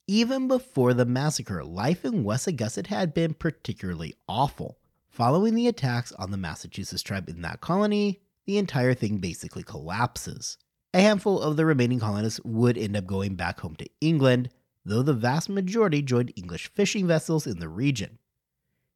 Even 0.07 0.47
before 0.47 0.93
the 0.93 1.03
massacre, 1.03 1.65
life 1.65 2.05
in 2.05 2.23
Wessagusset 2.23 2.87
had 2.87 3.13
been 3.13 3.33
particularly 3.33 4.15
awful. 4.25 4.77
Following 5.09 5.53
the 5.53 5.67
attacks 5.67 6.13
on 6.13 6.31
the 6.31 6.37
Massachusetts 6.37 7.03
tribe 7.03 7.27
in 7.27 7.41
that 7.41 7.59
colony, 7.59 8.21
the 8.45 8.57
entire 8.57 8.93
thing 8.93 9.17
basically 9.17 9.63
collapses. 9.63 10.57
A 10.93 11.01
handful 11.01 11.41
of 11.41 11.57
the 11.57 11.65
remaining 11.65 11.99
colonists 11.99 12.39
would 12.45 12.77
end 12.77 12.95
up 12.95 13.05
going 13.05 13.35
back 13.35 13.59
home 13.59 13.75
to 13.75 13.89
England, 13.99 14.49
though 14.85 15.01
the 15.01 15.13
vast 15.13 15.49
majority 15.49 16.01
joined 16.01 16.31
English 16.35 16.71
fishing 16.73 17.07
vessels 17.07 17.47
in 17.47 17.59
the 17.59 17.67
region. 17.67 18.19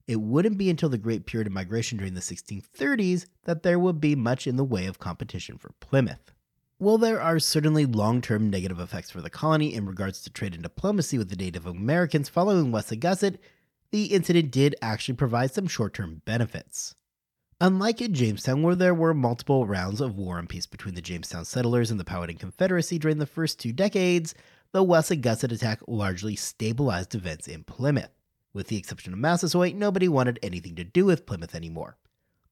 It 0.08 0.21
wouldn't 0.21 0.58
be 0.58 0.69
until 0.69 0.89
the 0.89 0.97
Great 0.97 1.25
Period 1.25 1.47
of 1.47 1.54
Migration 1.54 1.97
during 1.97 2.13
the 2.13 2.21
1630s 2.21 3.25
that 3.43 3.63
there 3.63 3.78
would 3.78 3.99
be 3.99 4.15
much 4.15 4.47
in 4.47 4.56
the 4.56 4.63
way 4.63 4.86
of 4.86 4.99
competition 4.99 5.58
for 5.58 5.71
Plymouth. 5.80 6.32
While 6.78 6.97
there 6.97 7.21
are 7.21 7.39
certainly 7.39 7.86
long 7.86 8.21
term 8.21 8.49
negative 8.49 8.80
effects 8.80 9.12
for 9.12 9.21
the 9.21 9.30
colony 9.30 9.73
in 9.73 9.86
regards 9.86 10.21
to 10.21 10.30
trade 10.30 10.54
and 10.54 10.63
diplomacy 10.63 11.17
with 11.17 11.30
the 11.30 11.36
Native 11.36 11.65
Americans 11.65 12.30
following 12.30 12.71
Wessagusset, 12.71 13.38
the 13.91 14.06
incident 14.06 14.52
did 14.52 14.75
actually 14.82 15.15
provide 15.15 15.52
some 15.52 15.67
short 15.67 15.93
term 15.93 16.21
benefits. 16.25 16.95
Unlike 17.62 18.02
in 18.02 18.13
Jamestown, 18.13 18.63
where 18.63 18.75
there 18.75 18.93
were 18.93 19.13
multiple 19.13 19.67
rounds 19.67 19.99
of 19.99 20.15
war 20.15 20.39
and 20.39 20.47
peace 20.47 20.65
between 20.65 20.95
the 20.95 21.02
Jamestown 21.02 21.43
settlers 21.43 21.91
and 21.91 21.99
the 21.99 22.06
Powhatan 22.06 22.38
Confederacy 22.38 22.97
during 22.97 23.17
the 23.17 23.25
first 23.25 23.60
two 23.60 23.73
decades, 23.73 24.34
the 24.71 24.84
Wessagusset 24.84 25.51
attack 25.51 25.79
largely 25.88 26.36
stabilized 26.36 27.15
events 27.15 27.47
in 27.47 27.63
Plymouth. 27.63 28.12
With 28.53 28.67
the 28.67 28.77
exception 28.77 29.13
of 29.13 29.19
Massasoit, 29.19 29.73
nobody 29.73 30.08
wanted 30.08 30.39
anything 30.43 30.75
to 30.75 30.84
do 30.84 31.05
with 31.05 31.25
Plymouth 31.25 31.55
anymore. 31.55 31.97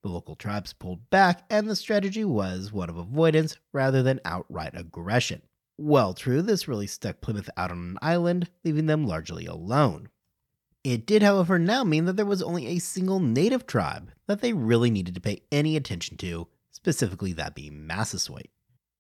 The 0.02 0.10
local 0.10 0.36
tribes 0.36 0.74
pulled 0.74 1.10
back, 1.10 1.44
and 1.50 1.70
the 1.70 1.76
strategy 1.76 2.24
was 2.24 2.72
one 2.72 2.90
of 2.90 2.98
avoidance 2.98 3.58
rather 3.72 4.02
than 4.02 4.22
outright 4.26 4.74
aggression. 4.74 5.42
Well, 5.78 6.14
true, 6.14 6.42
this 6.42 6.68
really 6.68 6.88
stuck 6.88 7.22
Plymouth 7.22 7.50
out 7.56 7.72
on 7.72 7.78
an 7.78 7.98
island, 8.02 8.50
leaving 8.64 8.88
them 8.88 9.06
largely 9.06 9.46
alone. 9.46 10.10
It 10.84 11.06
did, 11.06 11.22
however, 11.22 11.60
now 11.60 11.84
mean 11.84 12.06
that 12.06 12.16
there 12.16 12.26
was 12.26 12.42
only 12.42 12.68
a 12.68 12.80
single 12.80 13.20
native 13.20 13.68
tribe 13.68 14.12
that 14.26 14.42
they 14.42 14.54
really 14.54 14.90
needed 14.90 15.14
to 15.16 15.22
pay 15.22 15.42
any 15.52 15.76
attention 15.76 16.18
to, 16.18 16.48
specifically 16.72 17.34
that 17.34 17.54
being 17.54 17.86
Massasoit. 17.86 18.48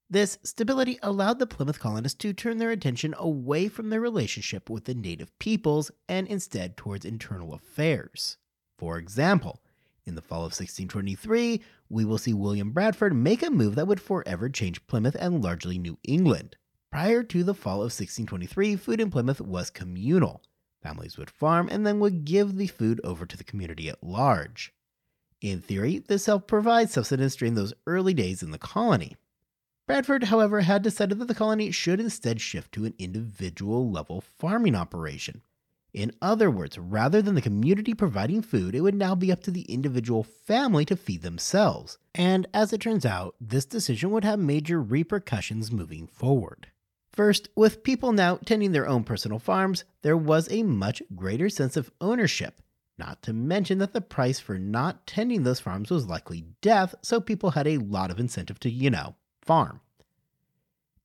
This 0.09 0.37
stability 0.41 0.97
allowed 1.03 1.37
the 1.37 1.45
Plymouth 1.45 1.79
colonists 1.81 2.17
to 2.19 2.31
turn 2.31 2.59
their 2.59 2.71
attention 2.71 3.13
away 3.17 3.67
from 3.67 3.89
their 3.89 3.99
relationship 3.99 4.69
with 4.69 4.85
the 4.85 4.95
native 4.95 5.37
peoples 5.37 5.91
and 6.07 6.25
instead 6.27 6.77
towards 6.77 7.03
internal 7.03 7.53
affairs. 7.53 8.37
For 8.77 8.97
example, 8.97 9.61
in 10.05 10.15
the 10.15 10.21
fall 10.21 10.39
of 10.39 10.53
1623, 10.57 11.61
we 11.89 12.05
will 12.05 12.17
see 12.17 12.33
William 12.33 12.71
Bradford 12.71 13.13
make 13.13 13.43
a 13.43 13.49
move 13.49 13.75
that 13.75 13.87
would 13.87 13.99
forever 13.99 14.47
change 14.47 14.87
Plymouth 14.87 15.17
and 15.19 15.43
largely 15.43 15.77
New 15.77 15.97
England. 16.05 16.55
Prior 16.89 17.21
to 17.23 17.43
the 17.43 17.53
fall 17.53 17.79
of 17.79 17.91
1623, 17.91 18.77
food 18.77 19.01
in 19.01 19.11
Plymouth 19.11 19.41
was 19.41 19.69
communal. 19.69 20.41
Families 20.81 21.17
would 21.17 21.29
farm 21.29 21.67
and 21.69 21.85
then 21.85 21.99
would 21.99 22.23
give 22.23 22.55
the 22.55 22.67
food 22.67 23.01
over 23.03 23.25
to 23.25 23.35
the 23.35 23.43
community 23.43 23.89
at 23.89 24.01
large. 24.01 24.71
In 25.41 25.59
theory, 25.59 25.99
this 25.99 26.27
helped 26.27 26.47
provide 26.47 26.89
subsistence 26.89 27.35
during 27.35 27.55
those 27.55 27.73
early 27.85 28.13
days 28.13 28.41
in 28.41 28.51
the 28.51 28.57
colony. 28.57 29.17
Bradford, 29.87 30.25
however, 30.25 30.61
had 30.61 30.81
decided 30.81 31.17
that 31.17 31.29
the 31.29 31.33
colony 31.33 31.71
should 31.71 32.01
instead 32.01 32.41
shift 32.41 32.73
to 32.73 32.83
an 32.83 32.93
individual 32.99 33.89
level 33.89 34.19
farming 34.19 34.75
operation. 34.75 35.41
In 35.93 36.11
other 36.21 36.51
words, 36.51 36.77
rather 36.77 37.21
than 37.21 37.35
the 37.35 37.41
community 37.41 37.93
providing 37.93 38.41
food, 38.41 38.75
it 38.75 38.81
would 38.81 38.93
now 38.93 39.15
be 39.15 39.31
up 39.31 39.41
to 39.43 39.51
the 39.51 39.61
individual 39.61 40.23
family 40.23 40.83
to 40.83 40.97
feed 40.97 41.21
themselves. 41.21 41.97
And 42.13 42.47
as 42.53 42.73
it 42.73 42.81
turns 42.81 43.05
out, 43.05 43.35
this 43.39 43.63
decision 43.63 44.11
would 44.11 44.25
have 44.25 44.39
major 44.39 44.81
repercussions 44.81 45.71
moving 45.71 46.05
forward. 46.05 46.67
First, 47.13 47.47
with 47.55 47.81
people 47.81 48.11
now 48.11 48.39
tending 48.45 48.73
their 48.73 48.89
own 48.89 49.05
personal 49.05 49.39
farms, 49.39 49.85
there 50.01 50.17
was 50.17 50.51
a 50.51 50.63
much 50.63 51.01
greater 51.15 51.47
sense 51.47 51.77
of 51.77 51.91
ownership. 52.01 52.61
Not 52.97 53.21
to 53.21 53.31
mention 53.31 53.77
that 53.77 53.93
the 53.93 54.01
price 54.01 54.39
for 54.39 54.59
not 54.59 55.07
tending 55.07 55.43
those 55.43 55.61
farms 55.61 55.89
was 55.89 56.07
likely 56.07 56.43
death, 56.61 56.93
so 57.01 57.21
people 57.21 57.51
had 57.51 57.67
a 57.67 57.77
lot 57.77 58.11
of 58.11 58.19
incentive 58.19 58.59
to, 58.59 58.69
you 58.69 58.89
know, 58.89 59.15
farm. 59.47 59.81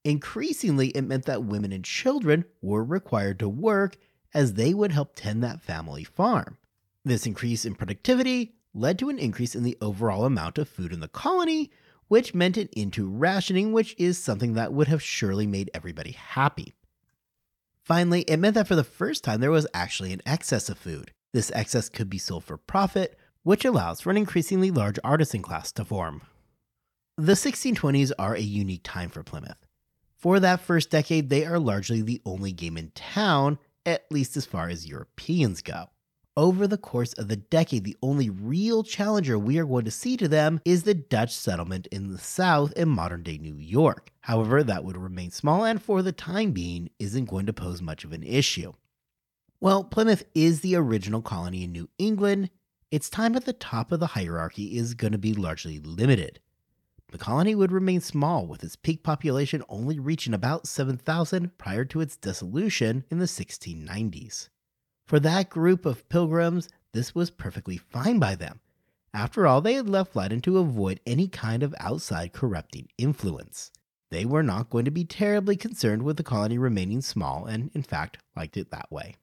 Increasingly, 0.03 0.89
it 0.89 1.03
meant 1.03 1.25
that 1.25 1.45
women 1.45 1.71
and 1.71 1.85
children 1.85 2.45
were 2.61 2.83
required 2.83 3.39
to 3.39 3.49
work 3.49 3.97
as 4.33 4.53
they 4.53 4.73
would 4.73 4.91
help 4.91 5.13
tend 5.15 5.43
that 5.43 5.61
family 5.61 6.03
farm. 6.03 6.57
This 7.05 7.25
increase 7.25 7.65
in 7.65 7.75
productivity 7.75 8.55
led 8.73 8.99
to 8.99 9.09
an 9.09 9.19
increase 9.19 9.55
in 9.55 9.63
the 9.63 9.77
overall 9.81 10.25
amount 10.25 10.57
of 10.57 10.67
food 10.67 10.91
in 10.91 10.99
the 10.99 11.07
colony, 11.07 11.71
which 12.07 12.33
meant 12.33 12.57
an 12.57 12.69
end 12.75 12.93
to 12.93 13.07
rationing, 13.07 13.71
which 13.71 13.95
is 13.97 14.17
something 14.17 14.53
that 14.53 14.73
would 14.73 14.87
have 14.87 15.01
surely 15.01 15.47
made 15.47 15.71
everybody 15.73 16.11
happy. 16.11 16.73
Finally, 17.83 18.21
it 18.21 18.37
meant 18.37 18.55
that 18.55 18.67
for 18.67 18.75
the 18.75 18.83
first 18.83 19.23
time 19.23 19.41
there 19.41 19.51
was 19.51 19.67
actually 19.73 20.13
an 20.13 20.21
excess 20.25 20.69
of 20.69 20.77
food. 20.77 21.11
This 21.33 21.51
excess 21.51 21.89
could 21.89 22.09
be 22.09 22.17
sold 22.17 22.43
for 22.43 22.57
profit, 22.57 23.17
which 23.43 23.65
allows 23.65 24.01
for 24.01 24.09
an 24.09 24.17
increasingly 24.17 24.71
large 24.71 24.99
artisan 25.03 25.41
class 25.41 25.71
to 25.73 25.85
form. 25.85 26.21
The 27.17 27.33
1620s 27.33 28.11
are 28.17 28.33
a 28.33 28.41
unique 28.41 28.81
time 28.83 29.09
for 29.09 29.21
Plymouth. 29.21 29.67
For 30.17 30.39
that 30.39 30.61
first 30.61 30.89
decade, 30.89 31.29
they 31.29 31.45
are 31.45 31.59
largely 31.59 32.01
the 32.01 32.19
only 32.25 32.51
game 32.51 32.75
in 32.75 32.89
town, 32.95 33.59
at 33.85 34.05
least 34.09 34.35
as 34.35 34.47
far 34.47 34.67
as 34.67 34.87
Europeans 34.87 35.61
go. 35.61 35.91
Over 36.35 36.65
the 36.65 36.79
course 36.79 37.13
of 37.13 37.27
the 37.27 37.35
decade, 37.35 37.83
the 37.83 37.97
only 38.01 38.31
real 38.31 38.81
challenger 38.81 39.37
we 39.37 39.59
are 39.59 39.65
going 39.65 39.85
to 39.85 39.91
see 39.91 40.17
to 40.17 40.27
them 40.27 40.59
is 40.65 40.83
the 40.83 40.95
Dutch 40.95 41.35
settlement 41.35 41.85
in 41.91 42.11
the 42.11 42.17
south 42.17 42.71
in 42.71 42.89
modern 42.89 43.21
day 43.21 43.37
New 43.37 43.57
York. 43.57 44.09
However, 44.21 44.63
that 44.63 44.83
would 44.83 44.97
remain 44.97 45.29
small 45.29 45.63
and 45.65 45.79
for 45.79 46.01
the 46.01 46.11
time 46.11 46.49
being 46.49 46.89
isn't 46.97 47.29
going 47.29 47.45
to 47.45 47.53
pose 47.53 47.79
much 47.79 48.03
of 48.03 48.11
an 48.11 48.23
issue. 48.23 48.73
Well, 49.61 49.83
Plymouth 49.83 50.23
is 50.33 50.61
the 50.61 50.75
original 50.77 51.21
colony 51.21 51.65
in 51.65 51.73
New 51.73 51.89
England. 51.99 52.49
Its 52.89 53.07
time 53.07 53.35
at 53.35 53.45
the 53.45 53.53
top 53.53 53.91
of 53.91 53.99
the 53.99 54.07
hierarchy 54.07 54.75
is 54.75 54.95
going 54.95 55.13
to 55.13 55.19
be 55.19 55.35
largely 55.35 55.77
limited. 55.77 56.39
The 57.13 57.19
colony 57.19 57.53
would 57.53 57.71
remain 57.71 58.01
small, 58.01 58.47
with 58.47 58.63
its 58.63 58.75
peak 58.75 59.03
population 59.03 59.61
only 59.69 59.99
reaching 59.99 60.33
about 60.33 60.65
7,000 60.65 61.55
prior 61.59 61.85
to 61.85 62.01
its 62.01 62.17
dissolution 62.17 63.03
in 63.11 63.19
the 63.19 63.25
1690s. 63.25 64.49
For 65.05 65.19
that 65.19 65.51
group 65.51 65.85
of 65.85 66.09
pilgrims, 66.09 66.69
this 66.91 67.13
was 67.13 67.29
perfectly 67.29 67.77
fine 67.77 68.17
by 68.17 68.33
them. 68.33 68.61
After 69.13 69.45
all, 69.45 69.61
they 69.61 69.75
had 69.75 69.87
left 69.87 70.15
Leyden 70.15 70.41
to 70.41 70.57
avoid 70.57 71.01
any 71.05 71.27
kind 71.27 71.61
of 71.61 71.75
outside 71.79 72.33
corrupting 72.33 72.87
influence. 72.97 73.69
They 74.09 74.25
were 74.25 74.41
not 74.41 74.71
going 74.71 74.85
to 74.85 74.91
be 74.91 75.05
terribly 75.05 75.55
concerned 75.55 76.01
with 76.01 76.17
the 76.17 76.23
colony 76.23 76.57
remaining 76.57 77.01
small 77.01 77.45
and, 77.45 77.69
in 77.75 77.83
fact, 77.83 78.17
liked 78.35 78.57
it 78.57 78.71
that 78.71 78.91
way. 78.91 79.17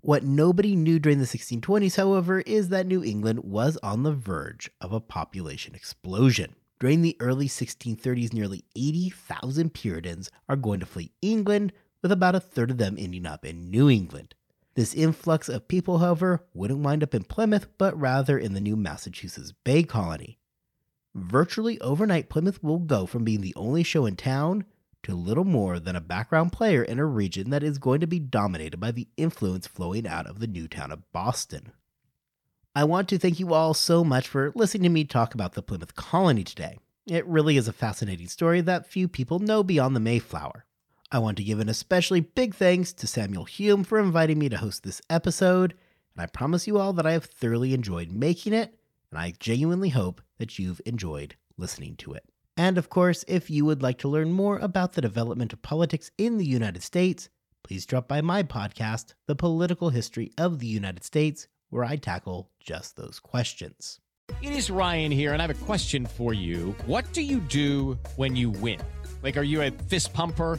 What 0.00 0.24
nobody 0.24 0.74
knew 0.74 0.98
during 0.98 1.20
the 1.20 1.24
1620s, 1.24 1.94
however, 1.94 2.40
is 2.40 2.70
that 2.70 2.88
New 2.88 3.04
England 3.04 3.44
was 3.44 3.76
on 3.80 4.02
the 4.02 4.12
verge 4.12 4.72
of 4.80 4.92
a 4.92 4.98
population 4.98 5.76
explosion. 5.76 6.56
During 6.80 7.02
the 7.02 7.16
early 7.18 7.48
1630s, 7.48 8.32
nearly 8.32 8.64
80,000 8.76 9.74
Puritans 9.74 10.30
are 10.48 10.56
going 10.56 10.78
to 10.80 10.86
flee 10.86 11.12
England, 11.20 11.72
with 12.02 12.12
about 12.12 12.36
a 12.36 12.40
third 12.40 12.70
of 12.70 12.78
them 12.78 12.96
ending 12.96 13.26
up 13.26 13.44
in 13.44 13.70
New 13.70 13.90
England. 13.90 14.34
This 14.74 14.94
influx 14.94 15.48
of 15.48 15.66
people, 15.66 15.98
however, 15.98 16.44
wouldn't 16.54 16.78
wind 16.78 17.02
up 17.02 17.14
in 17.14 17.24
Plymouth, 17.24 17.66
but 17.78 17.98
rather 17.98 18.38
in 18.38 18.54
the 18.54 18.60
new 18.60 18.76
Massachusetts 18.76 19.52
Bay 19.64 19.82
Colony. 19.82 20.38
Virtually 21.16 21.80
overnight, 21.80 22.28
Plymouth 22.28 22.62
will 22.62 22.78
go 22.78 23.06
from 23.06 23.24
being 23.24 23.40
the 23.40 23.54
only 23.56 23.82
show 23.82 24.06
in 24.06 24.14
town 24.14 24.64
to 25.02 25.16
little 25.16 25.44
more 25.44 25.80
than 25.80 25.96
a 25.96 26.00
background 26.00 26.52
player 26.52 26.84
in 26.84 27.00
a 27.00 27.04
region 27.04 27.50
that 27.50 27.64
is 27.64 27.78
going 27.78 27.98
to 27.98 28.06
be 28.06 28.20
dominated 28.20 28.78
by 28.78 28.92
the 28.92 29.08
influence 29.16 29.66
flowing 29.66 30.06
out 30.06 30.26
of 30.26 30.38
the 30.38 30.46
new 30.46 30.68
town 30.68 30.92
of 30.92 31.10
Boston. 31.10 31.72
I 32.78 32.84
want 32.84 33.08
to 33.08 33.18
thank 33.18 33.40
you 33.40 33.54
all 33.54 33.74
so 33.74 34.04
much 34.04 34.28
for 34.28 34.52
listening 34.54 34.84
to 34.84 34.88
me 34.88 35.02
talk 35.02 35.34
about 35.34 35.54
the 35.54 35.62
Plymouth 35.62 35.96
colony 35.96 36.44
today. 36.44 36.78
It 37.08 37.26
really 37.26 37.56
is 37.56 37.66
a 37.66 37.72
fascinating 37.72 38.28
story 38.28 38.60
that 38.60 38.86
few 38.86 39.08
people 39.08 39.40
know 39.40 39.64
beyond 39.64 39.96
the 39.96 40.00
Mayflower. 40.00 40.64
I 41.10 41.18
want 41.18 41.38
to 41.38 41.42
give 41.42 41.58
an 41.58 41.68
especially 41.68 42.20
big 42.20 42.54
thanks 42.54 42.92
to 42.92 43.08
Samuel 43.08 43.46
Hume 43.46 43.82
for 43.82 43.98
inviting 43.98 44.38
me 44.38 44.48
to 44.50 44.58
host 44.58 44.84
this 44.84 45.02
episode, 45.10 45.74
and 46.14 46.22
I 46.22 46.26
promise 46.26 46.68
you 46.68 46.78
all 46.78 46.92
that 46.92 47.04
I 47.04 47.10
have 47.10 47.24
thoroughly 47.24 47.74
enjoyed 47.74 48.12
making 48.12 48.52
it, 48.52 48.78
and 49.10 49.18
I 49.18 49.32
genuinely 49.40 49.88
hope 49.88 50.22
that 50.38 50.60
you've 50.60 50.80
enjoyed 50.86 51.34
listening 51.56 51.96
to 51.96 52.12
it. 52.12 52.26
And 52.56 52.78
of 52.78 52.88
course, 52.88 53.24
if 53.26 53.50
you 53.50 53.64
would 53.64 53.82
like 53.82 53.98
to 53.98 54.08
learn 54.08 54.30
more 54.30 54.58
about 54.58 54.92
the 54.92 55.02
development 55.02 55.52
of 55.52 55.62
politics 55.62 56.12
in 56.16 56.38
the 56.38 56.46
United 56.46 56.84
States, 56.84 57.28
please 57.64 57.84
drop 57.86 58.06
by 58.06 58.20
my 58.20 58.44
podcast, 58.44 59.14
The 59.26 59.34
Political 59.34 59.90
History 59.90 60.30
of 60.38 60.60
the 60.60 60.68
United 60.68 61.02
States, 61.02 61.48
where 61.70 61.84
I 61.84 61.96
tackle 61.96 62.50
just 62.60 62.96
those 62.96 63.20
questions. 63.20 64.00
It 64.42 64.52
is 64.52 64.70
Ryan 64.70 65.10
here, 65.10 65.32
and 65.32 65.42
I 65.42 65.46
have 65.46 65.62
a 65.62 65.64
question 65.64 66.06
for 66.06 66.34
you. 66.34 66.74
What 66.86 67.12
do 67.12 67.22
you 67.22 67.38
do 67.40 67.98
when 68.16 68.36
you 68.36 68.50
win? 68.50 68.80
Like, 69.22 69.36
are 69.36 69.42
you 69.42 69.62
a 69.62 69.70
fist 69.70 70.12
pumper? 70.12 70.58